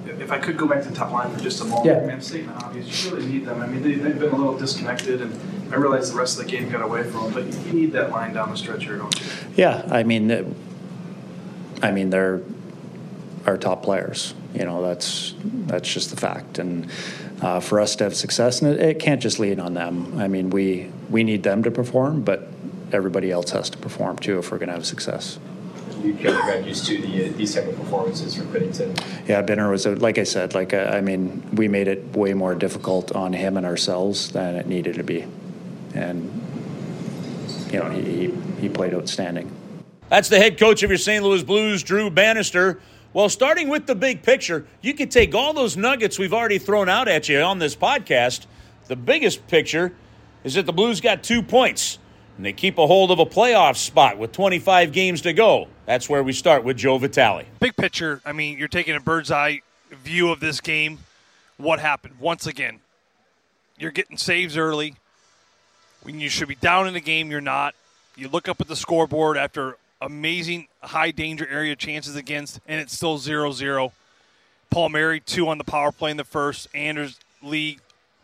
if 0.06 0.30
I 0.30 0.38
could 0.38 0.56
go 0.56 0.66
back 0.66 0.82
to 0.82 0.88
the 0.88 0.94
top 0.94 1.10
line 1.10 1.34
for 1.34 1.40
just 1.40 1.60
a 1.60 1.64
moment, 1.64 1.86
yeah. 1.86 1.98
I 1.98 2.06
mean, 2.06 2.20
stating 2.20 2.48
the 2.48 2.54
obvious. 2.54 3.04
You 3.04 3.14
really 3.14 3.26
need 3.26 3.46
them. 3.46 3.60
I 3.60 3.66
mean, 3.66 3.82
they, 3.82 3.94
have 3.94 4.18
been 4.18 4.30
a 4.30 4.36
little 4.36 4.56
disconnected, 4.56 5.20
and 5.20 5.72
I 5.72 5.76
realize 5.76 6.12
the 6.12 6.18
rest 6.18 6.38
of 6.38 6.44
the 6.44 6.50
game 6.50 6.70
got 6.70 6.82
away 6.82 7.04
from 7.04 7.24
them, 7.24 7.32
but 7.32 7.66
you 7.66 7.72
need 7.72 7.92
that 7.92 8.10
line 8.10 8.34
down 8.34 8.50
the 8.50 8.56
stretch 8.56 8.84
here, 8.84 8.96
don't 8.96 9.20
you? 9.20 9.26
Yeah, 9.56 9.86
I 9.90 10.02
mean, 10.02 10.54
I 11.82 11.90
mean 11.90 12.10
they're 12.10 12.42
our 13.46 13.56
top 13.56 13.82
players. 13.82 14.34
You 14.54 14.64
know, 14.64 14.82
that's 14.82 15.34
that's 15.42 15.92
just 15.92 16.10
the 16.10 16.16
fact, 16.16 16.58
and 16.58 16.90
uh, 17.40 17.60
for 17.60 17.80
us 17.80 17.96
to 17.96 18.04
have 18.04 18.14
success, 18.14 18.62
and 18.62 18.72
it, 18.72 18.80
it 18.80 18.98
can't 19.00 19.20
just 19.20 19.38
lean 19.38 19.58
on 19.58 19.74
them. 19.74 20.18
I 20.18 20.28
mean, 20.28 20.50
we 20.50 20.90
we 21.10 21.24
need 21.24 21.42
them 21.42 21.62
to 21.64 21.70
perform, 21.70 22.22
but 22.22 22.48
everybody 22.92 23.30
else 23.30 23.50
has 23.50 23.70
to 23.70 23.78
perform 23.78 24.16
too 24.18 24.38
if 24.38 24.52
we're 24.52 24.58
going 24.58 24.68
to 24.68 24.74
have 24.74 24.86
success 24.86 25.38
you 26.04 26.14
kind 26.14 26.28
of 26.28 26.42
got 26.42 26.64
used 26.64 26.86
to 26.86 27.00
the, 27.00 27.28
these 27.30 27.54
type 27.54 27.66
of 27.66 27.76
performances 27.76 28.36
from 28.36 28.46
Binnington. 28.48 28.96
Yeah, 29.26 29.42
Binner 29.42 29.70
was 29.70 29.86
a, 29.86 29.96
like 29.96 30.18
I 30.18 30.24
said, 30.24 30.54
like 30.54 30.74
uh, 30.74 30.90
I 30.92 31.00
mean, 31.00 31.42
we 31.54 31.68
made 31.68 31.88
it 31.88 32.04
way 32.16 32.34
more 32.34 32.54
difficult 32.54 33.12
on 33.12 33.32
him 33.32 33.56
and 33.56 33.64
ourselves 33.64 34.30
than 34.32 34.54
it 34.56 34.66
needed 34.66 34.96
to 34.96 35.02
be, 35.02 35.26
and 35.94 36.30
you 37.72 37.78
know 37.78 37.90
he 37.90 38.32
he 38.60 38.68
played 38.68 38.94
outstanding. 38.94 39.50
That's 40.08 40.28
the 40.28 40.38
head 40.38 40.58
coach 40.58 40.82
of 40.82 40.90
your 40.90 40.98
St. 40.98 41.24
Louis 41.24 41.42
Blues, 41.42 41.82
Drew 41.82 42.10
Bannister. 42.10 42.80
Well, 43.14 43.28
starting 43.28 43.68
with 43.68 43.86
the 43.86 43.94
big 43.94 44.22
picture, 44.22 44.66
you 44.82 44.92
could 44.92 45.10
take 45.10 45.34
all 45.34 45.54
those 45.54 45.76
nuggets 45.76 46.18
we've 46.18 46.34
already 46.34 46.58
thrown 46.58 46.88
out 46.88 47.08
at 47.08 47.28
you 47.28 47.40
on 47.40 47.58
this 47.58 47.74
podcast. 47.74 48.46
The 48.88 48.96
biggest 48.96 49.46
picture 49.46 49.92
is 50.42 50.54
that 50.54 50.66
the 50.66 50.72
Blues 50.72 51.00
got 51.00 51.22
two 51.22 51.40
points 51.40 51.98
and 52.36 52.44
they 52.44 52.52
keep 52.52 52.78
a 52.78 52.86
hold 52.86 53.10
of 53.10 53.18
a 53.18 53.26
playoff 53.26 53.76
spot 53.76 54.18
with 54.18 54.32
25 54.32 54.92
games 54.92 55.20
to 55.22 55.32
go. 55.32 55.68
That's 55.86 56.08
where 56.08 56.22
we 56.22 56.32
start 56.32 56.64
with 56.64 56.76
Joe 56.76 56.98
Vitale. 56.98 57.44
Big 57.60 57.76
picture, 57.76 58.20
I 58.24 58.32
mean, 58.32 58.58
you're 58.58 58.68
taking 58.68 58.96
a 58.96 59.00
bird's 59.00 59.30
eye 59.30 59.60
view 59.90 60.30
of 60.30 60.40
this 60.40 60.60
game. 60.60 60.98
What 61.56 61.78
happened? 61.78 62.14
Once 62.18 62.46
again, 62.46 62.80
you're 63.78 63.92
getting 63.92 64.16
saves 64.16 64.56
early. 64.56 64.96
When 66.02 66.20
you 66.20 66.28
should 66.28 66.48
be 66.48 66.56
down 66.56 66.86
in 66.88 66.94
the 66.94 67.00
game, 67.00 67.30
you're 67.30 67.40
not. 67.40 67.74
You 68.16 68.28
look 68.28 68.48
up 68.48 68.60
at 68.60 68.68
the 68.68 68.76
scoreboard 68.76 69.36
after 69.36 69.76
amazing 70.00 70.68
high 70.82 71.10
danger 71.10 71.46
area 71.48 71.76
chances 71.76 72.16
against, 72.16 72.60
and 72.66 72.80
it's 72.80 72.92
still 72.92 73.18
0 73.18 73.52
0. 73.52 73.92
Palmieri, 74.70 75.20
two 75.20 75.48
on 75.48 75.58
the 75.58 75.64
power 75.64 75.92
play 75.92 76.10
in 76.10 76.16
the 76.16 76.24
first. 76.24 76.68
Anders 76.74 77.18
Lee 77.42 77.78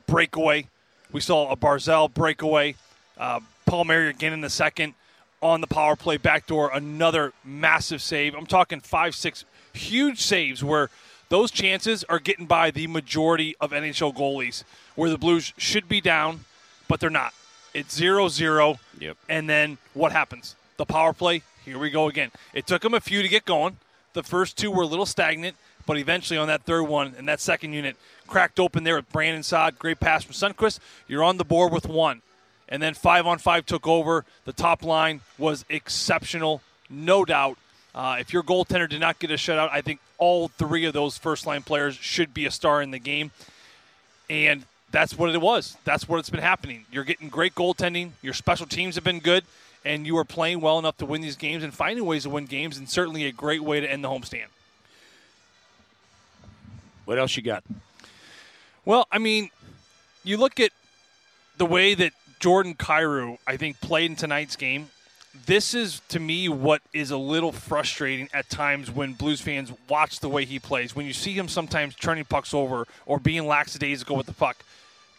breakaway. 0.06 0.66
We 1.12 1.20
saw 1.20 1.50
a 1.50 1.56
Barzal 1.56 2.12
breakaway. 2.12 2.74
Uh, 3.16 3.40
Palmieri 3.70 4.08
again 4.08 4.32
in 4.32 4.40
the 4.40 4.50
second 4.50 4.94
on 5.40 5.60
the 5.60 5.66
power 5.68 5.94
play 5.94 6.16
backdoor. 6.16 6.72
Another 6.72 7.32
massive 7.44 8.02
save. 8.02 8.34
I'm 8.34 8.46
talking 8.46 8.80
five, 8.80 9.14
six 9.14 9.44
huge 9.72 10.20
saves 10.20 10.64
where 10.64 10.90
those 11.28 11.52
chances 11.52 12.02
are 12.04 12.18
getting 12.18 12.46
by 12.46 12.72
the 12.72 12.88
majority 12.88 13.54
of 13.60 13.70
NHL 13.70 14.12
goalies, 14.12 14.64
where 14.96 15.08
the 15.08 15.16
Blues 15.16 15.52
should 15.56 15.88
be 15.88 16.00
down, 16.00 16.40
but 16.88 16.98
they're 16.98 17.10
not. 17.10 17.32
It's 17.72 17.94
0 17.94 18.26
0. 18.26 18.80
Yep. 18.98 19.16
And 19.28 19.48
then 19.48 19.78
what 19.94 20.10
happens? 20.10 20.56
The 20.76 20.84
power 20.84 21.12
play, 21.12 21.42
here 21.64 21.78
we 21.78 21.90
go 21.90 22.08
again. 22.08 22.32
It 22.52 22.66
took 22.66 22.82
them 22.82 22.94
a 22.94 23.00
few 23.00 23.22
to 23.22 23.28
get 23.28 23.44
going. 23.44 23.76
The 24.14 24.24
first 24.24 24.58
two 24.58 24.72
were 24.72 24.82
a 24.82 24.86
little 24.86 25.06
stagnant, 25.06 25.54
but 25.86 25.96
eventually 25.96 26.38
on 26.38 26.48
that 26.48 26.62
third 26.62 26.82
one 26.82 27.14
and 27.16 27.28
that 27.28 27.38
second 27.38 27.72
unit, 27.72 27.94
cracked 28.26 28.58
open 28.58 28.82
there 28.82 28.96
with 28.96 29.12
Brandon 29.12 29.44
Saad. 29.44 29.78
Great 29.78 30.00
pass 30.00 30.24
from 30.24 30.34
Sundqvist. 30.34 30.80
You're 31.06 31.22
on 31.22 31.36
the 31.36 31.44
board 31.44 31.72
with 31.72 31.86
one 31.86 32.22
and 32.70 32.82
then 32.82 32.94
five 32.94 33.26
on 33.26 33.38
five 33.38 33.66
took 33.66 33.86
over. 33.86 34.24
The 34.44 34.52
top 34.52 34.84
line 34.84 35.20
was 35.38 35.64
exceptional, 35.68 36.62
no 36.88 37.24
doubt. 37.24 37.58
Uh, 37.94 38.18
if 38.20 38.32
your 38.32 38.42
goaltender 38.42 38.88
did 38.88 39.00
not 39.00 39.18
get 39.18 39.30
a 39.30 39.34
shutout, 39.34 39.68
I 39.72 39.80
think 39.80 40.00
all 40.18 40.48
three 40.48 40.84
of 40.84 40.92
those 40.92 41.18
first 41.18 41.46
line 41.46 41.62
players 41.62 41.96
should 41.96 42.32
be 42.32 42.46
a 42.46 42.50
star 42.50 42.80
in 42.80 42.92
the 42.92 43.00
game. 43.00 43.32
And 44.28 44.64
that's 44.92 45.18
what 45.18 45.34
it 45.34 45.40
was. 45.40 45.76
That's 45.84 46.08
what 46.08 46.18
it's 46.18 46.30
been 46.30 46.40
happening. 46.40 46.84
You're 46.92 47.04
getting 47.04 47.28
great 47.28 47.54
goaltending. 47.54 48.12
Your 48.22 48.34
special 48.34 48.66
teams 48.66 48.94
have 48.94 49.04
been 49.04 49.18
good, 49.18 49.44
and 49.84 50.06
you 50.06 50.16
are 50.18 50.24
playing 50.24 50.60
well 50.60 50.78
enough 50.78 50.96
to 50.98 51.06
win 51.06 51.20
these 51.20 51.36
games 51.36 51.64
and 51.64 51.74
finding 51.74 52.04
ways 52.04 52.22
to 52.22 52.30
win 52.30 52.46
games, 52.46 52.76
and 52.78 52.88
certainly 52.88 53.24
a 53.24 53.32
great 53.32 53.62
way 53.62 53.80
to 53.80 53.90
end 53.90 54.04
the 54.04 54.08
homestand. 54.08 54.46
What 57.04 57.18
else 57.18 57.36
you 57.36 57.42
got? 57.42 57.64
Well, 58.84 59.06
I 59.10 59.18
mean, 59.18 59.50
you 60.22 60.36
look 60.36 60.60
at 60.60 60.70
the 61.56 61.66
way 61.66 61.94
that 61.94 62.12
Jordan 62.40 62.74
Kyrou, 62.74 63.38
I 63.46 63.56
think, 63.56 63.80
played 63.80 64.10
in 64.10 64.16
tonight's 64.16 64.56
game. 64.56 64.90
This 65.46 65.74
is, 65.74 66.00
to 66.08 66.18
me, 66.18 66.48
what 66.48 66.82
is 66.92 67.10
a 67.10 67.16
little 67.16 67.52
frustrating 67.52 68.28
at 68.32 68.50
times 68.50 68.90
when 68.90 69.12
Blues 69.12 69.40
fans 69.40 69.70
watch 69.88 70.18
the 70.20 70.28
way 70.28 70.44
he 70.44 70.58
plays. 70.58 70.96
When 70.96 71.06
you 71.06 71.12
see 71.12 71.32
him 71.34 71.48
sometimes 71.48 71.94
turning 71.94 72.24
pucks 72.24 72.52
over 72.52 72.86
or 73.06 73.20
being 73.20 73.46
lackadaisical 73.46 74.16
with 74.16 74.26
the 74.26 74.32
puck. 74.32 74.64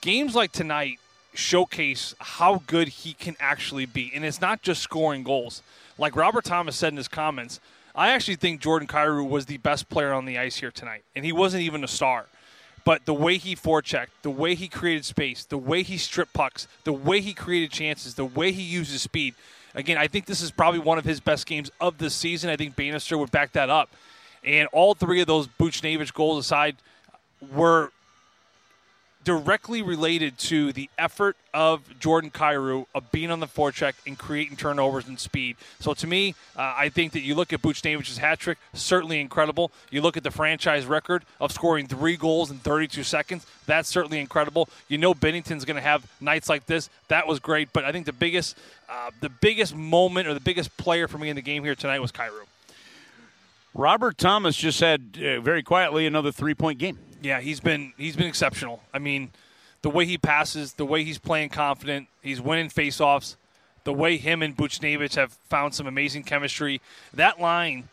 Games 0.02 0.36
like 0.36 0.52
tonight 0.52 1.00
showcase 1.34 2.14
how 2.20 2.64
good 2.68 2.90
he 2.90 3.14
can 3.14 3.38
actually 3.40 3.86
be. 3.86 4.12
And 4.14 4.26
it's 4.26 4.42
not 4.42 4.62
just 4.62 4.82
scoring 4.82 5.24
goals. 5.24 5.62
Like 5.98 6.16
Robert 6.16 6.44
Thomas 6.44 6.76
said 6.76 6.92
in 6.92 6.98
his 6.98 7.08
comments, 7.08 7.60
I 7.96 8.10
actually 8.10 8.36
think 8.36 8.62
Jordan 8.62 8.88
Kyrou 8.88 9.30
was 9.30 9.46
the 9.46 9.58
best 9.58 9.90
player 9.90 10.12
on 10.12 10.26
the 10.26 10.38
ice 10.38 10.58
here 10.58 10.72
tonight. 10.72 11.04
And 11.16 11.24
he 11.24 11.32
wasn't 11.32 11.64
even 11.64 11.84
a 11.84 11.88
star. 11.88 12.26
But 12.84 13.06
the 13.06 13.14
way 13.14 13.38
he 13.38 13.56
forechecked, 13.56 14.10
the 14.24 14.32
way 14.32 14.56
he 14.56 14.68
created 14.68 15.06
space, 15.06 15.46
the 15.46 15.58
way 15.58 15.84
he 15.84 15.98
stripped 15.98 16.34
pucks, 16.34 16.68
the 16.84 16.94
way 16.94 17.22
he 17.22 17.34
created 17.34 17.72
chances, 17.72 18.16
the 18.16 18.26
way 18.26 18.52
he 18.52 18.64
uses 18.64 19.02
speed. 19.02 19.36
Again, 19.76 19.98
I 19.98 20.08
think 20.08 20.26
this 20.26 20.42
is 20.42 20.52
probably 20.52 20.80
one 20.80 20.98
of 20.98 21.06
his 21.06 21.20
best 21.20 21.46
games 21.46 21.70
of 21.80 21.98
the 21.98 22.10
season. 22.10 22.50
I 22.50 22.58
think 22.58 22.76
Bannister 22.76 23.18
would 23.18 23.32
back 23.32 23.52
that 23.54 23.70
up. 23.70 23.90
And 24.44 24.68
all 24.74 24.96
three 24.96 25.22
of 25.22 25.28
those 25.28 25.48
Buchnevich 25.48 26.14
goals 26.14 26.44
aside 26.44 26.76
were 27.54 27.92
directly 29.24 29.82
related 29.82 30.38
to 30.38 30.74
the 30.74 30.90
effort 30.98 31.38
of 31.54 32.00
Jordan 32.00 32.32
Kyrou 32.32 32.86
of 32.96 33.12
being 33.12 33.30
on 33.30 33.40
the 33.40 33.48
forecheck 33.48 33.94
and 34.08 34.18
creating 34.18 34.58
turnovers 34.58 35.08
and 35.08 35.20
speed. 35.20 35.58
So 35.80 35.94
to 35.94 36.08
me, 36.08 36.36
uh, 36.56 36.74
I 36.76 36.90
think 36.90 37.14
that 37.14 37.22
you 37.22 37.36
look 37.36 37.54
at 37.54 37.62
Buchnevich's 37.62 38.18
hat 38.18 38.40
trick, 38.40 38.58
certainly 38.74 39.20
incredible. 39.20 39.72
You 39.92 40.02
look 40.02 40.18
at 40.18 40.24
the 40.24 40.32
franchise 40.32 40.86
record 40.86 41.24
of 41.40 41.52
scoring 41.52 41.88
three 41.88 42.18
goals 42.18 42.50
in 42.50 42.58
32 42.58 43.04
seconds, 43.04 43.46
that's 43.66 43.90
certainly 43.90 44.20
incredible. 44.20 44.70
You 44.88 44.98
know 44.98 45.14
Binnington's 45.14 45.66
going 45.66 45.76
to 45.76 45.82
have 45.82 46.06
nights 46.20 46.50
like 46.50 46.66
this. 46.66 46.90
That 47.10 47.28
was 47.28 47.40
great, 47.40 47.74
but 47.74 47.86
I 47.86 47.92
think 47.92 48.06
the 48.06 48.14
biggest, 48.14 48.58
uh, 48.90 49.12
the 49.20 49.30
biggest 49.30 49.76
moment 49.76 50.28
or 50.28 50.34
the 50.34 50.40
biggest 50.40 50.76
player 50.78 51.08
for 51.08 51.18
me 51.18 51.30
in 51.30 51.36
the 51.36 51.42
game 51.42 51.64
here 51.64 51.76
tonight 51.76 52.00
was 52.00 52.12
Kyrou. 52.12 52.46
Robert 53.74 54.18
Thomas 54.18 54.56
just 54.56 54.80
had 54.80 55.18
uh, 55.18 55.40
very 55.40 55.64
quietly 55.64 56.06
another 56.06 56.32
three-point 56.32 56.78
game. 56.78 56.98
Yeah, 57.22 57.40
he's 57.40 57.60
been 57.60 57.94
he's 57.98 58.16
been 58.16 58.28
exceptional. 58.28 58.82
I 58.94 59.00
mean, 59.00 59.30
the 59.84 59.90
way 59.90 60.06
he 60.06 60.18
passes, 60.18 60.74
the 60.74 60.86
way 60.86 61.04
he's 61.04 61.20
playing 61.20 61.50
confident, 61.50 62.08
he's 62.22 62.42
winning 62.42 62.70
faceoffs, 62.70 63.36
the 63.84 63.94
way 63.94 64.18
him 64.18 64.42
and 64.42 64.58
Buchnevich 64.58 65.16
have 65.16 65.32
found 65.32 65.76
some 65.76 65.88
amazing 65.88 66.24
chemistry. 66.24 66.82
That 67.14 67.40
line, 67.40 67.90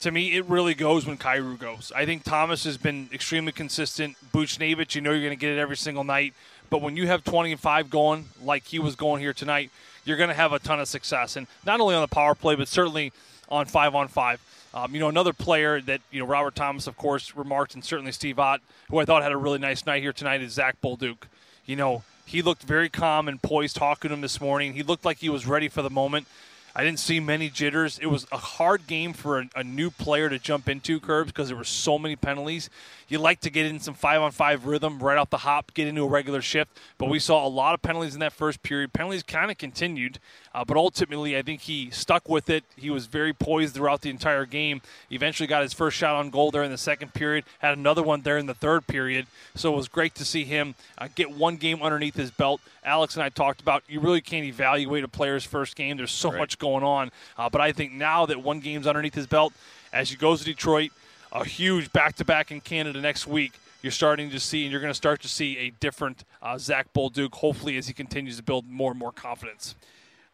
to 0.00 0.10
me, 0.10 0.36
it 0.36 0.44
really 0.44 0.74
goes 0.74 1.06
when 1.06 1.16
Kyrou 1.16 1.58
goes. 1.58 1.90
I 1.96 2.04
think 2.04 2.22
Thomas 2.22 2.64
has 2.64 2.76
been 2.76 3.08
extremely 3.12 3.52
consistent. 3.52 4.16
Buchnevich, 4.32 4.94
you 4.94 5.00
know 5.00 5.10
you're 5.10 5.20
going 5.20 5.30
to 5.30 5.36
get 5.36 5.52
it 5.52 5.58
every 5.58 5.76
single 5.76 6.04
night. 6.04 6.34
But 6.68 6.82
when 6.82 6.96
you 6.96 7.06
have 7.06 7.24
20 7.24 7.52
and 7.52 7.60
5 7.60 7.90
going 7.90 8.26
like 8.42 8.64
he 8.66 8.78
was 8.78 8.96
going 8.96 9.20
here 9.20 9.32
tonight, 9.32 9.70
you're 10.04 10.16
going 10.16 10.28
to 10.28 10.34
have 10.34 10.52
a 10.52 10.58
ton 10.58 10.80
of 10.80 10.88
success. 10.88 11.36
And 11.36 11.46
not 11.64 11.80
only 11.80 11.94
on 11.94 12.02
the 12.02 12.08
power 12.08 12.34
play, 12.34 12.56
but 12.56 12.68
certainly 12.68 13.12
on 13.48 13.66
5 13.66 13.94
on 13.94 14.08
5. 14.08 14.40
Um, 14.76 14.92
you 14.92 15.00
know, 15.00 15.08
another 15.08 15.32
player 15.32 15.80
that, 15.80 16.02
you 16.10 16.20
know, 16.20 16.26
Robert 16.26 16.54
Thomas, 16.54 16.86
of 16.86 16.98
course, 16.98 17.34
remarked, 17.34 17.72
and 17.72 17.82
certainly 17.82 18.12
Steve 18.12 18.38
Ott, 18.38 18.60
who 18.90 18.98
I 18.98 19.06
thought 19.06 19.22
had 19.22 19.32
a 19.32 19.36
really 19.38 19.58
nice 19.58 19.86
night 19.86 20.02
here 20.02 20.12
tonight, 20.12 20.42
is 20.42 20.52
Zach 20.52 20.76
Bolduc. 20.82 21.16
You 21.64 21.76
know, 21.76 22.02
he 22.26 22.42
looked 22.42 22.62
very 22.62 22.90
calm 22.90 23.26
and 23.26 23.40
poised 23.40 23.76
talking 23.76 24.10
to 24.10 24.14
him 24.14 24.20
this 24.20 24.38
morning. 24.38 24.74
He 24.74 24.82
looked 24.82 25.06
like 25.06 25.16
he 25.16 25.30
was 25.30 25.46
ready 25.46 25.70
for 25.70 25.80
the 25.80 25.88
moment. 25.88 26.26
I 26.74 26.84
didn't 26.84 26.98
see 26.98 27.20
many 27.20 27.48
jitters. 27.48 27.98
It 27.98 28.08
was 28.08 28.26
a 28.30 28.36
hard 28.36 28.86
game 28.86 29.14
for 29.14 29.38
a, 29.38 29.48
a 29.56 29.64
new 29.64 29.90
player 29.90 30.28
to 30.28 30.38
jump 30.38 30.68
into, 30.68 31.00
Curbs, 31.00 31.32
because 31.32 31.48
there 31.48 31.56
were 31.56 31.64
so 31.64 31.98
many 31.98 32.14
penalties. 32.14 32.68
You 33.08 33.18
like 33.18 33.40
to 33.40 33.50
get 33.50 33.64
in 33.64 33.80
some 33.80 33.94
five 33.94 34.20
on 34.20 34.30
five 34.30 34.66
rhythm 34.66 34.98
right 34.98 35.16
off 35.16 35.30
the 35.30 35.38
hop, 35.38 35.72
get 35.72 35.88
into 35.88 36.02
a 36.02 36.06
regular 36.06 36.42
shift. 36.42 36.78
But 36.98 37.08
we 37.08 37.18
saw 37.18 37.46
a 37.46 37.48
lot 37.48 37.72
of 37.72 37.80
penalties 37.80 38.12
in 38.12 38.20
that 38.20 38.34
first 38.34 38.62
period. 38.62 38.92
Penalties 38.92 39.22
kind 39.22 39.50
of 39.50 39.56
continued, 39.56 40.18
uh, 40.56 40.64
but 40.64 40.78
ultimately, 40.78 41.36
I 41.36 41.42
think 41.42 41.60
he 41.60 41.90
stuck 41.90 42.30
with 42.30 42.48
it. 42.48 42.64
He 42.76 42.88
was 42.88 43.04
very 43.04 43.34
poised 43.34 43.74
throughout 43.74 44.00
the 44.00 44.08
entire 44.08 44.46
game. 44.46 44.80
Eventually, 45.10 45.46
got 45.46 45.60
his 45.60 45.74
first 45.74 45.98
shot 45.98 46.16
on 46.16 46.30
goal 46.30 46.50
there 46.50 46.62
in 46.62 46.70
the 46.70 46.78
second 46.78 47.12
period. 47.12 47.44
Had 47.58 47.76
another 47.76 48.02
one 48.02 48.22
there 48.22 48.38
in 48.38 48.46
the 48.46 48.54
third 48.54 48.86
period. 48.86 49.26
So 49.54 49.74
it 49.74 49.76
was 49.76 49.86
great 49.86 50.14
to 50.14 50.24
see 50.24 50.44
him 50.44 50.74
uh, 50.96 51.08
get 51.14 51.30
one 51.30 51.56
game 51.56 51.82
underneath 51.82 52.14
his 52.14 52.30
belt. 52.30 52.62
Alex 52.82 53.16
and 53.16 53.22
I 53.22 53.28
talked 53.28 53.60
about 53.60 53.82
you 53.86 54.00
really 54.00 54.22
can't 54.22 54.46
evaluate 54.46 55.04
a 55.04 55.08
player's 55.08 55.44
first 55.44 55.76
game. 55.76 55.98
There's 55.98 56.10
so 56.10 56.30
right. 56.30 56.38
much 56.38 56.58
going 56.58 56.82
on. 56.82 57.10
Uh, 57.36 57.50
but 57.50 57.60
I 57.60 57.72
think 57.72 57.92
now 57.92 58.24
that 58.24 58.42
one 58.42 58.60
game's 58.60 58.86
underneath 58.86 59.14
his 59.14 59.26
belt, 59.26 59.52
as 59.92 60.08
he 60.08 60.16
goes 60.16 60.38
to 60.38 60.46
Detroit, 60.46 60.90
a 61.32 61.44
huge 61.44 61.92
back-to-back 61.92 62.50
in 62.50 62.62
Canada 62.62 62.98
next 63.02 63.26
week, 63.26 63.52
you're 63.82 63.92
starting 63.92 64.30
to 64.30 64.40
see, 64.40 64.62
and 64.62 64.72
you're 64.72 64.80
going 64.80 64.90
to 64.90 64.94
start 64.94 65.20
to 65.20 65.28
see 65.28 65.58
a 65.58 65.70
different 65.80 66.24
uh, 66.42 66.56
Zach 66.56 66.94
Bolduc. 66.94 67.34
Hopefully, 67.34 67.76
as 67.76 67.88
he 67.88 67.92
continues 67.92 68.38
to 68.38 68.42
build 68.42 68.66
more 68.66 68.90
and 68.90 68.98
more 68.98 69.12
confidence. 69.12 69.74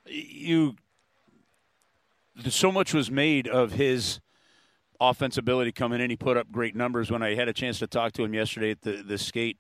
You, 0.07 0.77
so 2.49 2.73
much 2.73 2.93
was 2.93 3.11
made 3.11 3.47
of 3.47 3.73
his 3.73 4.21
offense 5.01 5.37
ability 5.37 5.73
coming 5.73 6.01
in. 6.01 6.11
He 6.11 6.17
put 6.17 6.37
up 6.37 6.51
great 6.51 6.75
numbers. 6.75 7.11
When 7.11 7.23
I 7.23 7.35
had 7.35 7.49
a 7.49 7.53
chance 7.53 7.79
to 7.81 7.87
talk 7.87 8.13
to 8.15 8.25
him 8.25 8.35
yesterday 8.35 8.71
at 8.73 8.83
the 8.83 9.03
the 9.03 9.19
skate, 9.19 9.59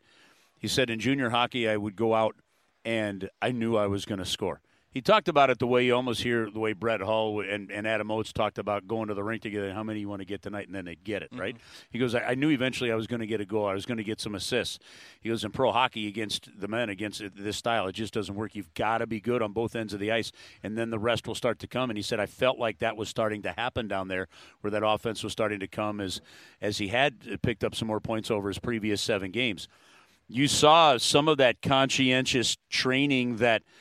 he 0.58 0.68
said 0.68 0.90
in 0.90 1.00
junior 1.00 1.30
hockey 1.30 1.68
I 1.68 1.76
would 1.76 1.96
go 1.96 2.14
out 2.14 2.36
and 2.84 3.28
I 3.40 3.52
knew 3.52 3.76
I 3.76 3.86
was 3.86 4.04
going 4.04 4.18
to 4.18 4.24
score 4.24 4.60
he 4.92 5.00
talked 5.00 5.28
about 5.28 5.48
it 5.48 5.58
the 5.58 5.66
way 5.66 5.86
you 5.86 5.94
almost 5.94 6.22
hear 6.22 6.50
the 6.50 6.58
way 6.58 6.74
Brett 6.74 7.00
Hull 7.00 7.40
and, 7.40 7.70
and 7.70 7.86
Adam 7.86 8.10
Oates 8.10 8.30
talked 8.30 8.58
about 8.58 8.86
going 8.86 9.08
to 9.08 9.14
the 9.14 9.24
rink 9.24 9.40
together, 9.40 9.72
how 9.72 9.82
many 9.82 10.00
you 10.00 10.08
want 10.08 10.20
to 10.20 10.26
get 10.26 10.42
tonight, 10.42 10.66
and 10.66 10.74
then 10.74 10.84
they 10.84 10.96
get 10.96 11.22
it, 11.22 11.30
mm-hmm. 11.30 11.40
right? 11.40 11.56
He 11.90 11.98
goes, 11.98 12.14
I, 12.14 12.20
I, 12.20 12.34
knew 12.34 12.50
eventually 12.50 12.92
I 12.92 12.94
was 12.94 13.06
going 13.06 13.20
to 13.20 13.26
get 13.26 13.40
a 13.40 13.46
goal. 13.46 13.66
I 13.66 13.72
was 13.72 13.86
going 13.86 13.96
to 13.96 14.04
get 14.04 14.20
some 14.20 14.34
assists. 14.34 14.78
He 15.22 15.30
goes, 15.30 15.44
in 15.44 15.50
pro 15.50 15.72
hockey 15.72 16.08
against 16.08 16.50
the 16.54 16.68
men, 16.68 16.90
against 16.90 17.22
this 17.34 17.56
style, 17.56 17.86
it 17.86 17.94
just 17.94 18.12
doesn't 18.12 18.34
work. 18.34 18.54
You've 18.54 18.74
got 18.74 18.98
to 18.98 19.06
be 19.06 19.18
good 19.18 19.40
on 19.40 19.52
both 19.52 19.74
ends 19.74 19.94
of 19.94 20.00
the 20.00 20.12
ice, 20.12 20.30
and 20.62 20.76
then 20.76 20.90
the 20.90 20.98
rest 20.98 21.26
will 21.26 21.34
start 21.34 21.58
to 21.60 21.66
come. 21.66 21.88
And 21.88 21.96
he 21.96 22.02
said, 22.02 22.20
I 22.20 22.26
felt 22.26 22.58
like 22.58 22.78
that 22.80 22.94
was 22.98 23.08
starting 23.08 23.40
to 23.42 23.52
happen 23.52 23.88
down 23.88 24.08
there, 24.08 24.28
where 24.60 24.70
that 24.72 24.86
offense 24.86 25.24
was 25.24 25.32
starting 25.32 25.60
to 25.60 25.68
come 25.68 26.02
as, 26.02 26.20
as 26.60 26.76
he 26.76 26.88
had 26.88 27.40
picked 27.40 27.64
up 27.64 27.74
some 27.74 27.88
more 27.88 28.00
points 28.00 28.30
over 28.30 28.48
his 28.48 28.58
previous 28.58 29.00
seven 29.00 29.30
games. 29.30 29.68
You 30.28 30.48
saw 30.48 30.98
some 30.98 31.28
of 31.28 31.38
that 31.38 31.62
conscientious 31.62 32.58
training 32.68 33.36
that– 33.36 33.62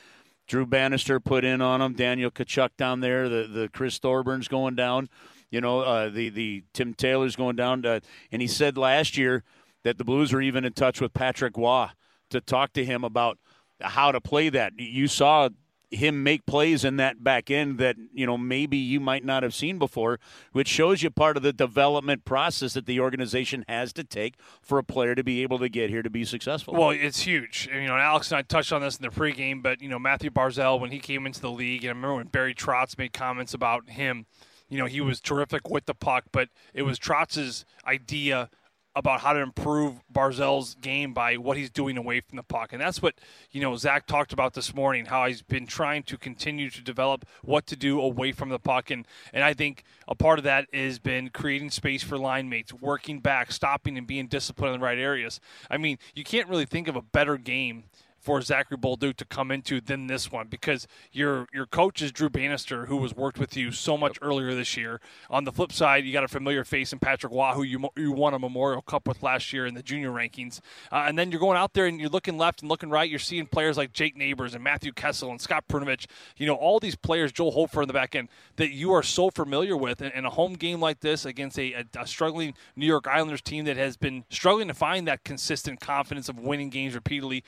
Drew 0.52 0.66
Bannister 0.66 1.18
put 1.18 1.46
in 1.46 1.62
on 1.62 1.80
him. 1.80 1.94
Daniel 1.94 2.30
Tkaczuk 2.30 2.76
down 2.76 3.00
there. 3.00 3.26
The 3.26 3.46
the 3.46 3.70
Chris 3.72 3.98
Thorburns 3.98 4.50
going 4.50 4.74
down. 4.74 5.08
You 5.50 5.62
know, 5.62 5.80
uh, 5.80 6.10
the 6.10 6.28
the 6.28 6.64
Tim 6.74 6.92
Taylor's 6.92 7.36
going 7.36 7.56
down. 7.56 7.80
To, 7.84 8.02
and 8.30 8.42
he 8.42 8.48
said 8.48 8.76
last 8.76 9.16
year 9.16 9.44
that 9.82 9.96
the 9.96 10.04
Blues 10.04 10.30
were 10.30 10.42
even 10.42 10.66
in 10.66 10.74
touch 10.74 11.00
with 11.00 11.14
Patrick 11.14 11.56
Roy 11.56 11.86
to 12.28 12.42
talk 12.42 12.74
to 12.74 12.84
him 12.84 13.02
about 13.02 13.38
how 13.80 14.12
to 14.12 14.20
play 14.20 14.50
that. 14.50 14.78
You 14.78 15.08
saw 15.08 15.48
him 15.92 16.22
make 16.22 16.46
plays 16.46 16.84
in 16.84 16.96
that 16.96 17.22
back 17.22 17.50
end 17.50 17.78
that 17.78 17.96
you 18.12 18.26
know 18.26 18.38
maybe 18.38 18.76
you 18.76 18.98
might 18.98 19.24
not 19.24 19.42
have 19.42 19.54
seen 19.54 19.78
before, 19.78 20.18
which 20.52 20.68
shows 20.68 21.02
you 21.02 21.10
part 21.10 21.36
of 21.36 21.42
the 21.42 21.52
development 21.52 22.24
process 22.24 22.74
that 22.74 22.86
the 22.86 22.98
organization 22.98 23.64
has 23.68 23.92
to 23.92 24.04
take 24.04 24.34
for 24.60 24.78
a 24.78 24.84
player 24.84 25.14
to 25.14 25.22
be 25.22 25.42
able 25.42 25.58
to 25.58 25.68
get 25.68 25.90
here 25.90 26.02
to 26.02 26.10
be 26.10 26.24
successful. 26.24 26.74
Well, 26.74 26.90
it's 26.90 27.20
huge. 27.20 27.68
You 27.72 27.86
know, 27.86 27.96
Alex 27.96 28.30
and 28.30 28.38
I 28.38 28.42
touched 28.42 28.72
on 28.72 28.82
this 28.82 28.96
in 28.96 29.02
the 29.02 29.10
pregame, 29.10 29.62
but 29.62 29.82
you 29.82 29.88
know 29.88 29.98
Matthew 29.98 30.30
Barzal 30.30 30.80
when 30.80 30.90
he 30.90 30.98
came 30.98 31.26
into 31.26 31.40
the 31.40 31.50
league, 31.50 31.84
and 31.84 31.90
I 31.90 31.94
remember 31.94 32.16
when 32.16 32.26
Barry 32.28 32.54
Trotz 32.54 32.96
made 32.96 33.12
comments 33.12 33.54
about 33.54 33.90
him. 33.90 34.26
You 34.68 34.78
know, 34.78 34.86
he 34.86 35.02
was 35.02 35.20
terrific 35.20 35.68
with 35.68 35.84
the 35.84 35.92
puck, 35.92 36.24
but 36.32 36.48
it 36.72 36.82
was 36.82 36.98
Trotz's 36.98 37.66
idea 37.86 38.48
about 38.94 39.20
how 39.20 39.32
to 39.32 39.40
improve 39.40 40.02
Barzal's 40.12 40.74
game 40.74 41.14
by 41.14 41.36
what 41.36 41.56
he's 41.56 41.70
doing 41.70 41.96
away 41.96 42.20
from 42.20 42.36
the 42.36 42.42
puck. 42.42 42.72
And 42.72 42.80
that's 42.80 43.00
what, 43.00 43.14
you 43.50 43.60
know, 43.60 43.74
Zach 43.76 44.06
talked 44.06 44.32
about 44.32 44.52
this 44.52 44.74
morning, 44.74 45.06
how 45.06 45.26
he's 45.26 45.40
been 45.40 45.66
trying 45.66 46.02
to 46.04 46.18
continue 46.18 46.68
to 46.70 46.82
develop 46.82 47.24
what 47.42 47.66
to 47.68 47.76
do 47.76 48.00
away 48.00 48.32
from 48.32 48.50
the 48.50 48.58
puck. 48.58 48.90
And, 48.90 49.06
and 49.32 49.42
I 49.42 49.54
think 49.54 49.84
a 50.06 50.14
part 50.14 50.38
of 50.38 50.44
that 50.44 50.66
has 50.74 50.98
been 50.98 51.30
creating 51.30 51.70
space 51.70 52.02
for 52.02 52.18
line 52.18 52.48
mates, 52.48 52.72
working 52.72 53.20
back, 53.20 53.50
stopping 53.50 53.96
and 53.96 54.06
being 54.06 54.26
disciplined 54.26 54.74
in 54.74 54.80
the 54.80 54.84
right 54.84 54.98
areas. 54.98 55.40
I 55.70 55.78
mean, 55.78 55.98
you 56.14 56.24
can't 56.24 56.48
really 56.48 56.66
think 56.66 56.86
of 56.86 56.96
a 56.96 57.02
better 57.02 57.38
game 57.38 57.84
for 58.22 58.40
Zachary 58.40 58.78
Bolduc 58.78 59.16
to 59.16 59.24
come 59.24 59.50
into 59.50 59.80
than 59.80 60.06
this 60.06 60.30
one 60.30 60.46
because 60.46 60.86
your 61.10 61.46
your 61.52 61.66
coach 61.66 62.00
is 62.00 62.12
Drew 62.12 62.30
Bannister, 62.30 62.86
who 62.86 63.02
has 63.02 63.14
worked 63.14 63.38
with 63.38 63.56
you 63.56 63.72
so 63.72 63.98
much 63.98 64.16
earlier 64.22 64.54
this 64.54 64.76
year. 64.76 65.00
On 65.28 65.44
the 65.44 65.52
flip 65.52 65.72
side, 65.72 66.04
you 66.04 66.12
got 66.12 66.22
a 66.22 66.28
familiar 66.28 66.64
face 66.64 66.92
in 66.92 67.00
Patrick 67.00 67.32
Roy, 67.32 67.52
who 67.52 67.64
you 67.64 67.88
you 67.96 68.12
won 68.12 68.32
a 68.32 68.38
Memorial 68.38 68.80
Cup 68.80 69.08
with 69.08 69.22
last 69.22 69.52
year 69.52 69.66
in 69.66 69.74
the 69.74 69.82
junior 69.82 70.10
rankings, 70.10 70.60
uh, 70.92 71.04
and 71.06 71.18
then 71.18 71.32
you're 71.32 71.40
going 71.40 71.58
out 71.58 71.74
there 71.74 71.86
and 71.86 72.00
you're 72.00 72.08
looking 72.08 72.38
left 72.38 72.62
and 72.62 72.68
looking 72.68 72.90
right. 72.90 73.10
You're 73.10 73.18
seeing 73.18 73.46
players 73.46 73.76
like 73.76 73.92
Jake 73.92 74.16
Neighbors 74.16 74.54
and 74.54 74.62
Matthew 74.62 74.92
Kessel 74.92 75.30
and 75.30 75.40
Scott 75.40 75.64
Perunovich, 75.68 76.06
You 76.36 76.46
know 76.46 76.54
all 76.54 76.78
these 76.78 76.94
players, 76.94 77.32
Joel 77.32 77.50
Hofer 77.50 77.82
in 77.82 77.88
the 77.88 77.94
back 77.94 78.14
end, 78.14 78.28
that 78.56 78.70
you 78.70 78.92
are 78.92 79.02
so 79.02 79.30
familiar 79.30 79.76
with. 79.76 80.00
And, 80.00 80.12
and 80.14 80.26
a 80.26 80.30
home 80.30 80.54
game 80.54 80.80
like 80.80 81.00
this 81.00 81.24
against 81.24 81.58
a, 81.58 81.72
a, 81.72 81.84
a 81.98 82.06
struggling 82.06 82.54
New 82.76 82.86
York 82.86 83.08
Islanders 83.08 83.40
team 83.40 83.64
that 83.64 83.76
has 83.76 83.96
been 83.96 84.24
struggling 84.30 84.68
to 84.68 84.74
find 84.74 85.08
that 85.08 85.24
consistent 85.24 85.80
confidence 85.80 86.28
of 86.28 86.38
winning 86.38 86.70
games 86.70 86.94
repeatedly. 86.94 87.42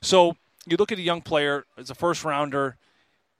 So 0.00 0.19
you 0.66 0.76
look 0.76 0.92
at 0.92 0.98
a 0.98 1.02
young 1.02 1.22
player 1.22 1.64
as 1.76 1.90
a 1.90 1.94
first 1.94 2.24
rounder. 2.24 2.76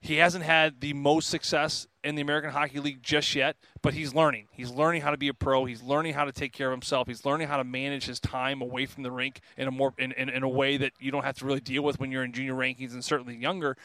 He 0.00 0.16
hasn't 0.16 0.44
had 0.44 0.80
the 0.80 0.94
most 0.94 1.28
success 1.28 1.86
in 2.02 2.14
the 2.14 2.22
American 2.22 2.50
Hockey 2.50 2.80
League 2.80 3.02
just 3.02 3.34
yet, 3.34 3.56
but 3.82 3.92
he's 3.92 4.14
learning. 4.14 4.48
He's 4.50 4.70
learning 4.70 5.02
how 5.02 5.10
to 5.10 5.18
be 5.18 5.28
a 5.28 5.34
pro. 5.34 5.66
He's 5.66 5.82
learning 5.82 6.14
how 6.14 6.24
to 6.24 6.32
take 6.32 6.54
care 6.54 6.68
of 6.68 6.72
himself. 6.72 7.06
He's 7.06 7.26
learning 7.26 7.48
how 7.48 7.58
to 7.58 7.64
manage 7.64 8.06
his 8.06 8.18
time 8.18 8.62
away 8.62 8.86
from 8.86 9.02
the 9.02 9.10
rink 9.10 9.40
in 9.58 9.68
a 9.68 9.70
more 9.70 9.92
in, 9.98 10.12
in, 10.12 10.30
in 10.30 10.42
a 10.42 10.48
way 10.48 10.78
that 10.78 10.92
you 10.98 11.10
don't 11.10 11.24
have 11.24 11.36
to 11.38 11.44
really 11.44 11.60
deal 11.60 11.82
with 11.82 12.00
when 12.00 12.10
you're 12.10 12.24
in 12.24 12.32
junior 12.32 12.54
rankings 12.54 12.92
and 12.94 13.04
certainly 13.04 13.36
younger 13.36 13.76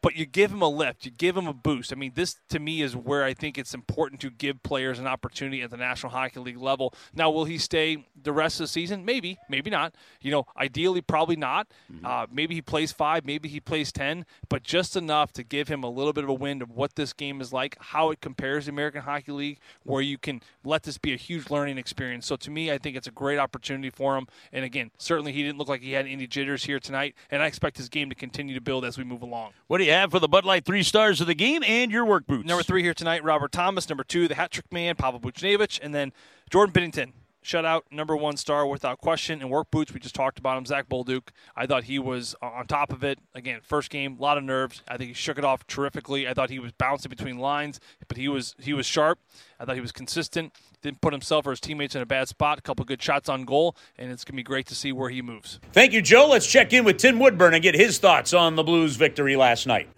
but 0.00 0.16
you 0.16 0.26
give 0.26 0.50
him 0.50 0.62
a 0.62 0.68
lift, 0.68 1.04
you 1.04 1.10
give 1.10 1.36
him 1.36 1.46
a 1.46 1.52
boost. 1.52 1.92
I 1.92 1.96
mean, 1.96 2.12
this 2.14 2.36
to 2.50 2.58
me 2.58 2.82
is 2.82 2.96
where 2.96 3.24
I 3.24 3.34
think 3.34 3.58
it's 3.58 3.74
important 3.74 4.20
to 4.22 4.30
give 4.30 4.62
players 4.62 4.98
an 4.98 5.06
opportunity 5.06 5.62
at 5.62 5.70
the 5.70 5.76
National 5.76 6.12
Hockey 6.12 6.40
League 6.40 6.58
level. 6.58 6.94
Now, 7.14 7.30
will 7.30 7.44
he 7.44 7.58
stay 7.58 8.06
the 8.20 8.32
rest 8.32 8.60
of 8.60 8.64
the 8.64 8.68
season? 8.68 9.04
Maybe, 9.04 9.38
maybe 9.48 9.70
not. 9.70 9.94
You 10.20 10.30
know, 10.30 10.46
ideally, 10.56 11.00
probably 11.00 11.36
not. 11.36 11.68
Mm-hmm. 11.92 12.06
Uh, 12.06 12.26
maybe 12.30 12.54
he 12.54 12.62
plays 12.62 12.92
five, 12.92 13.24
maybe 13.24 13.48
he 13.48 13.60
plays 13.60 13.92
10, 13.92 14.26
but 14.48 14.62
just 14.62 14.96
enough 14.96 15.32
to 15.34 15.42
give 15.42 15.68
him 15.68 15.82
a 15.82 15.90
little 15.90 16.12
bit 16.12 16.24
of 16.24 16.30
a 16.30 16.34
wind 16.34 16.62
of 16.62 16.70
what 16.70 16.96
this 16.96 17.12
game 17.12 17.40
is 17.40 17.52
like, 17.52 17.76
how 17.80 18.10
it 18.10 18.20
compares 18.20 18.64
to 18.64 18.70
the 18.70 18.74
American 18.74 19.02
Hockey 19.02 19.32
League, 19.32 19.58
where 19.84 20.02
you 20.02 20.18
can 20.18 20.42
let 20.64 20.82
this 20.82 20.98
be 20.98 21.12
a 21.12 21.16
huge 21.16 21.50
learning 21.50 21.78
experience. 21.78 22.26
So 22.26 22.36
to 22.36 22.50
me, 22.50 22.70
I 22.70 22.78
think 22.78 22.96
it's 22.96 23.06
a 23.06 23.12
great 23.12 23.38
opportunity 23.38 23.90
for 23.90 24.16
him. 24.16 24.26
And 24.52 24.64
again, 24.64 24.90
certainly 24.98 25.32
he 25.32 25.42
didn't 25.42 25.58
look 25.58 25.68
like 25.68 25.82
he 25.82 25.92
had 25.92 26.06
any 26.06 26.26
jitters 26.26 26.64
here 26.64 26.80
tonight, 26.80 27.14
and 27.30 27.42
I 27.42 27.46
expect 27.46 27.76
his 27.76 27.88
game 27.88 28.08
to 28.08 28.14
continue 28.14 28.54
to 28.54 28.60
build 28.60 28.84
as 28.84 28.98
we 28.98 29.04
move 29.04 29.22
along. 29.22 29.52
What 29.66 29.78
do 29.78 29.84
you 29.84 29.85
have 29.86 30.10
for 30.10 30.18
the 30.18 30.28
Bud 30.28 30.44
Light 30.44 30.64
three 30.64 30.82
stars 30.82 31.20
of 31.20 31.26
the 31.26 31.34
game 31.34 31.62
and 31.64 31.90
your 31.90 32.04
work 32.04 32.26
boots. 32.26 32.46
Number 32.46 32.62
three 32.62 32.82
here 32.82 32.94
tonight, 32.94 33.24
Robert 33.24 33.52
Thomas. 33.52 33.88
Number 33.88 34.04
two, 34.04 34.28
the 34.28 34.34
hat 34.34 34.50
trick 34.50 34.72
man, 34.72 34.96
Pavel 34.96 35.20
Buchnevich. 35.20 35.80
And 35.82 35.94
then 35.94 36.12
Jordan 36.50 36.72
Binnington, 36.72 37.12
shutout, 37.46 37.82
number 37.90 38.16
one 38.16 38.36
star 38.36 38.66
without 38.66 38.98
question. 38.98 39.40
And 39.40 39.50
work 39.50 39.70
boots, 39.70 39.92
we 39.92 40.00
just 40.00 40.14
talked 40.14 40.38
about 40.38 40.58
him. 40.58 40.66
Zach 40.66 40.88
Bolduc, 40.88 41.28
I 41.54 41.66
thought 41.66 41.84
he 41.84 41.98
was 41.98 42.34
on 42.42 42.66
top 42.66 42.92
of 42.92 43.04
it. 43.04 43.18
Again, 43.34 43.60
first 43.62 43.90
game, 43.90 44.16
a 44.18 44.22
lot 44.22 44.36
of 44.36 44.44
nerves. 44.44 44.82
I 44.88 44.96
think 44.96 45.08
he 45.08 45.14
shook 45.14 45.38
it 45.38 45.44
off 45.44 45.66
terrifically. 45.66 46.28
I 46.28 46.34
thought 46.34 46.50
he 46.50 46.58
was 46.58 46.72
bouncing 46.72 47.08
between 47.08 47.38
lines, 47.38 47.80
but 48.08 48.16
he 48.16 48.28
was 48.28 48.54
he 48.58 48.72
was 48.72 48.86
sharp. 48.86 49.18
I 49.58 49.64
thought 49.64 49.76
he 49.76 49.80
was 49.80 49.92
consistent. 49.92 50.52
Didn't 50.82 51.00
put 51.00 51.12
himself 51.12 51.46
or 51.46 51.50
his 51.50 51.60
teammates 51.60 51.94
in 51.94 52.02
a 52.02 52.06
bad 52.06 52.28
spot. 52.28 52.58
A 52.58 52.62
couple 52.62 52.84
good 52.84 53.02
shots 53.02 53.28
on 53.28 53.44
goal, 53.44 53.76
and 53.96 54.10
it's 54.10 54.24
gonna 54.24 54.36
be 54.36 54.42
great 54.42 54.66
to 54.66 54.74
see 54.74 54.92
where 54.92 55.10
he 55.10 55.22
moves. 55.22 55.60
Thank 55.72 55.92
you, 55.92 56.02
Joe. 56.02 56.28
Let's 56.28 56.46
check 56.46 56.72
in 56.72 56.84
with 56.84 56.98
Tim 56.98 57.18
Woodburn 57.18 57.54
and 57.54 57.62
get 57.62 57.74
his 57.74 57.98
thoughts 57.98 58.34
on 58.34 58.56
the 58.56 58.62
Blues' 58.62 58.96
victory 58.96 59.36
last 59.36 59.66
night. 59.66 59.88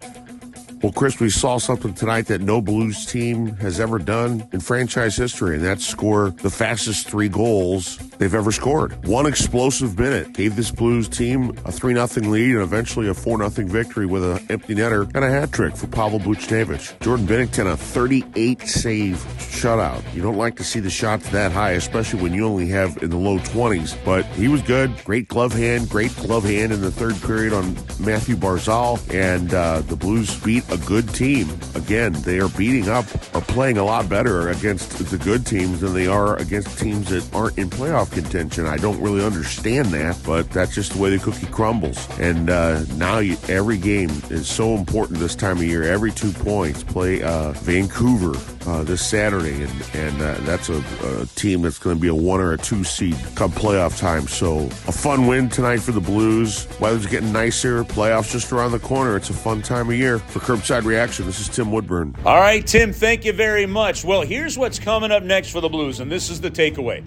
Well, 0.81 0.93
Chris, 0.93 1.19
we 1.19 1.29
saw 1.29 1.57
something 1.57 1.93
tonight 1.93 2.27
that 2.27 2.39
no 2.39 2.61
Blues 2.61 3.05
team 3.05 3.47
has 3.57 3.81
ever 3.81 3.99
done 3.99 4.47
in 4.53 4.61
franchise 4.61 5.17
history, 5.17 5.55
and 5.55 5.65
that's 5.65 5.85
score 5.85 6.29
the 6.29 6.49
fastest 6.49 7.09
three 7.09 7.27
goals 7.27 7.97
they've 8.17 8.33
ever 8.33 8.53
scored. 8.53 9.05
One 9.05 9.25
explosive 9.25 9.99
minute 9.99 10.31
gave 10.31 10.55
this 10.55 10.71
Blues 10.71 11.09
team 11.09 11.49
a 11.65 11.71
3 11.73 11.95
0 11.95 12.29
lead 12.29 12.53
and 12.53 12.63
eventually 12.63 13.09
a 13.09 13.13
4 13.13 13.49
0 13.49 13.67
victory 13.67 14.05
with 14.05 14.23
an 14.23 14.45
empty 14.49 14.73
netter 14.73 15.03
and 15.13 15.25
a 15.25 15.29
hat 15.29 15.51
trick 15.51 15.75
for 15.75 15.87
Pavel 15.87 16.17
Buchnevich. 16.17 16.97
Jordan 17.01 17.27
Binnington, 17.27 17.69
a 17.69 17.75
38 17.75 18.61
save 18.61 19.17
shutout. 19.37 20.01
You 20.15 20.21
don't 20.21 20.37
like 20.37 20.55
to 20.57 20.63
see 20.63 20.79
the 20.79 20.89
shots 20.89 21.27
that 21.31 21.51
high, 21.51 21.71
especially 21.71 22.21
when 22.21 22.33
you 22.33 22.45
only 22.45 22.67
have 22.69 23.03
in 23.03 23.09
the 23.09 23.17
low 23.17 23.39
20s, 23.39 23.97
but 24.05 24.25
he 24.27 24.47
was 24.47 24.61
good. 24.61 24.93
Great 25.03 25.27
glove 25.27 25.51
hand, 25.51 25.89
great 25.89 26.15
glove 26.15 26.45
hand 26.45 26.71
in 26.71 26.79
the 26.79 26.91
third 26.91 27.21
period 27.21 27.51
on 27.51 27.75
Matthew 27.99 28.37
Barzal, 28.37 28.97
and 29.13 29.53
uh, 29.53 29.81
the 29.81 29.97
Blues 29.97 30.39
beat 30.41 30.68
a 30.71 30.77
good 30.77 31.07
team. 31.13 31.49
Again, 31.75 32.13
they 32.13 32.39
are 32.39 32.49
beating 32.49 32.89
up 32.89 33.05
or 33.35 33.41
playing 33.41 33.77
a 33.77 33.83
lot 33.83 34.09
better 34.09 34.49
against 34.49 34.97
the 35.09 35.17
good 35.17 35.45
teams 35.45 35.81
than 35.81 35.93
they 35.93 36.07
are 36.07 36.37
against 36.37 36.79
teams 36.79 37.09
that 37.09 37.27
aren't 37.33 37.57
in 37.57 37.69
playoff 37.69 38.11
contention. 38.11 38.65
I 38.65 38.77
don't 38.77 38.99
really 39.01 39.23
understand 39.23 39.87
that, 39.87 40.19
but 40.25 40.49
that's 40.51 40.75
just 40.75 40.93
the 40.93 41.01
way 41.01 41.09
the 41.09 41.19
cookie 41.19 41.47
crumbles. 41.47 42.07
And 42.19 42.49
uh, 42.49 42.83
now 42.95 43.19
you, 43.19 43.37
every 43.47 43.77
game 43.77 44.09
is 44.29 44.47
so 44.47 44.75
important 44.75 45.19
this 45.19 45.35
time 45.35 45.57
of 45.57 45.63
year. 45.63 45.83
Every 45.83 46.11
two 46.11 46.31
points. 46.31 46.83
Play 46.83 47.21
uh, 47.21 47.51
Vancouver 47.53 48.33
uh, 48.67 48.83
this 48.83 49.05
Saturday, 49.05 49.63
and 49.63 49.89
and 49.93 50.21
uh, 50.21 50.35
that's 50.41 50.69
a, 50.69 50.83
a, 51.03 51.25
team 51.35 51.61
that's 51.61 51.79
going 51.79 51.95
to 51.95 52.01
be 52.01 52.07
a 52.07 52.15
one 52.15 52.39
or 52.39 52.53
a 52.53 52.57
two 52.57 52.83
seed 52.83 53.15
come 53.35 53.51
playoff 53.51 53.97
time. 53.99 54.27
So 54.27 54.65
a 54.87 54.91
fun 54.91 55.27
win 55.27 55.49
tonight 55.49 55.77
for 55.79 55.91
the 55.91 56.01
Blues. 56.01 56.67
Weather's 56.79 57.07
getting 57.07 57.31
nicer. 57.31 57.83
Playoffs 57.83 58.31
just 58.31 58.51
around 58.51 58.71
the 58.71 58.79
corner. 58.79 59.15
It's 59.15 59.29
a 59.29 59.33
fun 59.33 59.61
time 59.61 59.89
of 59.89 59.95
year 59.95 60.19
for 60.19 60.39
Kerbside 60.59 60.83
Reaction. 60.83 61.25
This 61.25 61.39
is 61.39 61.47
Tim 61.47 61.71
Woodburn. 61.71 62.13
All 62.25 62.37
right, 62.37 62.65
Tim. 62.67 62.91
Thank 62.91 63.23
you 63.23 63.31
very 63.31 63.65
much. 63.65 64.03
Well, 64.03 64.23
here's 64.23 64.57
what's 64.57 64.77
coming 64.77 65.09
up 65.09 65.23
next 65.23 65.51
for 65.51 65.61
the 65.61 65.69
Blues, 65.69 66.01
and 66.01 66.11
this 66.11 66.29
is 66.29 66.41
the 66.41 66.51
takeaway. 66.51 67.01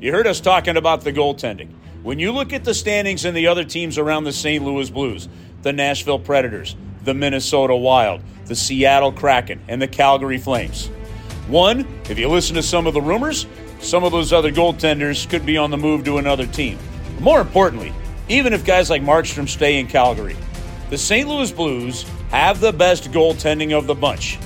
You 0.00 0.12
heard 0.12 0.26
us 0.26 0.38
talking 0.38 0.76
about 0.76 1.00
the 1.00 1.12
goaltending. 1.12 1.70
When 2.02 2.18
you 2.18 2.30
look 2.30 2.52
at 2.52 2.62
the 2.62 2.74
standings 2.74 3.24
and 3.24 3.34
the 3.34 3.46
other 3.46 3.64
teams 3.64 3.96
around 3.96 4.24
the 4.24 4.32
St. 4.32 4.62
Louis 4.62 4.90
Blues, 4.90 5.30
the 5.62 5.72
Nashville 5.72 6.18
Predators, 6.18 6.76
the 7.04 7.14
Minnesota 7.14 7.74
Wild, 7.74 8.20
the 8.44 8.54
Seattle 8.54 9.12
Kraken, 9.12 9.62
and 9.66 9.80
the 9.80 9.88
Calgary 9.88 10.38
Flames. 10.38 10.88
One, 11.48 11.86
if 12.10 12.18
you 12.18 12.28
listen 12.28 12.54
to 12.56 12.62
some 12.62 12.86
of 12.86 12.92
the 12.92 13.00
rumors, 13.00 13.46
some 13.80 14.04
of 14.04 14.12
those 14.12 14.30
other 14.30 14.52
goaltenders 14.52 15.28
could 15.28 15.46
be 15.46 15.56
on 15.56 15.70
the 15.70 15.78
move 15.78 16.04
to 16.04 16.18
another 16.18 16.46
team. 16.46 16.78
More 17.18 17.40
importantly, 17.40 17.94
even 18.28 18.52
if 18.52 18.66
guys 18.66 18.90
like 18.90 19.00
Markstrom 19.00 19.48
stay 19.48 19.78
in 19.78 19.86
Calgary, 19.86 20.36
the 20.90 20.98
St. 20.98 21.26
Louis 21.26 21.50
Blues 21.50 22.04
have 22.30 22.60
the 22.60 22.72
best 22.72 23.10
goaltending 23.10 23.76
of 23.76 23.86
the 23.86 23.94
bunch. 23.94 24.38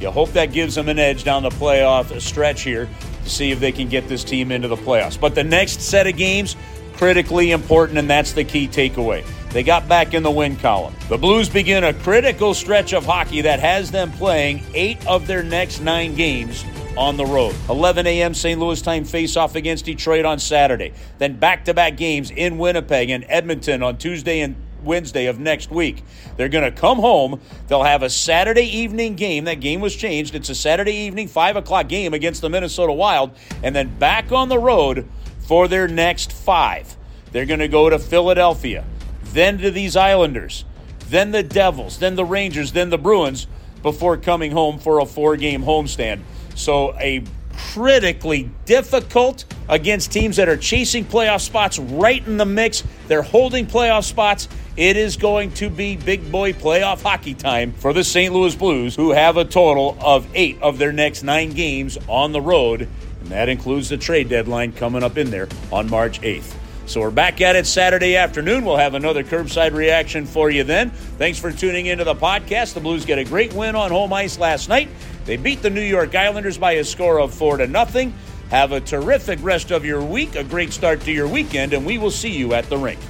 You 0.00 0.10
hope 0.10 0.32
that 0.32 0.52
gives 0.52 0.74
them 0.74 0.88
an 0.88 0.98
edge 0.98 1.24
down 1.24 1.42
the 1.42 1.50
playoff 1.50 2.20
stretch 2.20 2.62
here 2.62 2.88
to 3.24 3.30
see 3.30 3.50
if 3.50 3.60
they 3.60 3.72
can 3.72 3.88
get 3.88 4.08
this 4.08 4.24
team 4.24 4.52
into 4.52 4.68
the 4.68 4.76
playoffs. 4.76 5.18
But 5.18 5.34
the 5.34 5.44
next 5.44 5.80
set 5.80 6.06
of 6.06 6.16
games, 6.16 6.56
critically 6.94 7.50
important, 7.50 7.98
and 7.98 8.08
that's 8.08 8.32
the 8.32 8.44
key 8.44 8.68
takeaway. 8.68 9.26
They 9.50 9.62
got 9.62 9.88
back 9.88 10.12
in 10.12 10.22
the 10.22 10.30
win 10.30 10.56
column. 10.56 10.94
The 11.08 11.16
Blues 11.16 11.48
begin 11.48 11.84
a 11.84 11.94
critical 11.94 12.52
stretch 12.52 12.92
of 12.92 13.06
hockey 13.06 13.40
that 13.42 13.58
has 13.60 13.90
them 13.90 14.12
playing 14.12 14.62
eight 14.74 15.04
of 15.06 15.26
their 15.26 15.42
next 15.42 15.80
nine 15.80 16.14
games 16.14 16.64
on 16.96 17.16
the 17.16 17.24
road. 17.24 17.54
11 17.68 18.06
a.m. 18.06 18.34
St. 18.34 18.60
Louis 18.60 18.80
time 18.80 19.04
face-off 19.04 19.54
against 19.54 19.84
Detroit 19.84 20.24
on 20.24 20.38
Saturday. 20.38 20.92
Then 21.18 21.38
back-to-back 21.38 21.96
games 21.96 22.30
in 22.30 22.58
Winnipeg 22.58 23.10
and 23.10 23.24
Edmonton 23.28 23.82
on 23.82 23.96
Tuesday 23.96 24.40
and 24.40 24.56
Wednesday 24.86 25.26
of 25.26 25.38
next 25.38 25.70
week. 25.70 26.02
They're 26.36 26.48
going 26.48 26.64
to 26.64 26.80
come 26.80 26.98
home. 26.98 27.40
They'll 27.66 27.82
have 27.82 28.02
a 28.02 28.10
Saturday 28.10 28.64
evening 28.78 29.16
game. 29.16 29.44
That 29.44 29.60
game 29.60 29.80
was 29.80 29.94
changed. 29.94 30.34
It's 30.34 30.48
a 30.48 30.54
Saturday 30.54 30.94
evening, 30.94 31.28
5 31.28 31.56
o'clock 31.56 31.88
game 31.88 32.14
against 32.14 32.40
the 32.40 32.48
Minnesota 32.48 32.92
Wild. 32.92 33.32
And 33.62 33.74
then 33.74 33.98
back 33.98 34.32
on 34.32 34.48
the 34.48 34.58
road 34.58 35.06
for 35.40 35.68
their 35.68 35.88
next 35.88 36.32
five. 36.32 36.96
They're 37.32 37.46
going 37.46 37.60
to 37.60 37.68
go 37.68 37.90
to 37.90 37.98
Philadelphia, 37.98 38.84
then 39.24 39.58
to 39.58 39.70
these 39.70 39.96
Islanders, 39.96 40.64
then 41.08 41.30
the 41.30 41.42
Devils, 41.42 41.98
then 41.98 42.16
the 42.16 42.24
Rangers, 42.24 42.72
then 42.72 42.90
the 42.90 42.98
Bruins 42.98 43.46
before 43.82 44.16
coming 44.16 44.50
home 44.50 44.78
for 44.78 44.98
a 45.00 45.06
four 45.06 45.36
game 45.36 45.62
homestand. 45.62 46.22
So 46.54 46.94
a 46.98 47.22
critically 47.56 48.50
difficult 48.64 49.44
against 49.68 50.12
teams 50.12 50.36
that 50.36 50.48
are 50.48 50.56
chasing 50.56 51.04
playoff 51.04 51.40
spots 51.40 51.78
right 51.78 52.26
in 52.26 52.36
the 52.36 52.44
mix. 52.44 52.84
They're 53.08 53.22
holding 53.22 53.66
playoff 53.66 54.04
spots. 54.04 54.48
It 54.76 54.96
is 54.96 55.16
going 55.16 55.52
to 55.54 55.70
be 55.70 55.96
big 55.96 56.30
boy 56.30 56.52
playoff 56.52 57.02
hockey 57.02 57.34
time 57.34 57.72
for 57.72 57.92
the 57.92 58.04
St. 58.04 58.32
Louis 58.32 58.54
Blues, 58.54 58.94
who 58.94 59.12
have 59.12 59.36
a 59.36 59.44
total 59.44 59.96
of 60.00 60.28
eight 60.34 60.60
of 60.60 60.78
their 60.78 60.92
next 60.92 61.22
nine 61.22 61.50
games 61.50 61.96
on 62.08 62.32
the 62.32 62.40
road. 62.40 62.88
And 63.20 63.30
that 63.30 63.48
includes 63.48 63.88
the 63.88 63.96
trade 63.96 64.28
deadline 64.28 64.72
coming 64.72 65.02
up 65.02 65.16
in 65.16 65.30
there 65.30 65.48
on 65.72 65.88
March 65.88 66.20
8th. 66.20 66.54
So 66.86 67.00
we're 67.00 67.10
back 67.10 67.40
at 67.40 67.56
it 67.56 67.66
Saturday 67.66 68.14
afternoon. 68.14 68.64
We'll 68.64 68.76
have 68.76 68.94
another 68.94 69.24
kerbside 69.24 69.74
reaction 69.74 70.24
for 70.24 70.50
you 70.50 70.62
then. 70.62 70.90
Thanks 70.90 71.36
for 71.36 71.50
tuning 71.50 71.86
into 71.86 72.04
the 72.04 72.14
podcast. 72.14 72.74
The 72.74 72.80
Blues 72.80 73.04
get 73.04 73.18
a 73.18 73.24
great 73.24 73.52
win 73.54 73.74
on 73.74 73.90
home 73.90 74.12
ice 74.12 74.38
last 74.38 74.68
night. 74.68 74.88
They 75.24 75.36
beat 75.36 75.62
the 75.62 75.70
New 75.70 75.80
York 75.80 76.14
Islanders 76.14 76.58
by 76.58 76.72
a 76.72 76.84
score 76.84 77.18
of 77.18 77.34
4 77.34 77.56
to 77.56 77.66
nothing. 77.66 78.14
Have 78.50 78.70
a 78.70 78.80
terrific 78.80 79.40
rest 79.42 79.72
of 79.72 79.84
your 79.84 80.00
week, 80.00 80.36
a 80.36 80.44
great 80.44 80.72
start 80.72 81.00
to 81.00 81.12
your 81.12 81.26
weekend, 81.26 81.72
and 81.72 81.84
we 81.84 81.98
will 81.98 82.12
see 82.12 82.30
you 82.30 82.54
at 82.54 82.70
the 82.70 82.78
rink. 82.78 83.00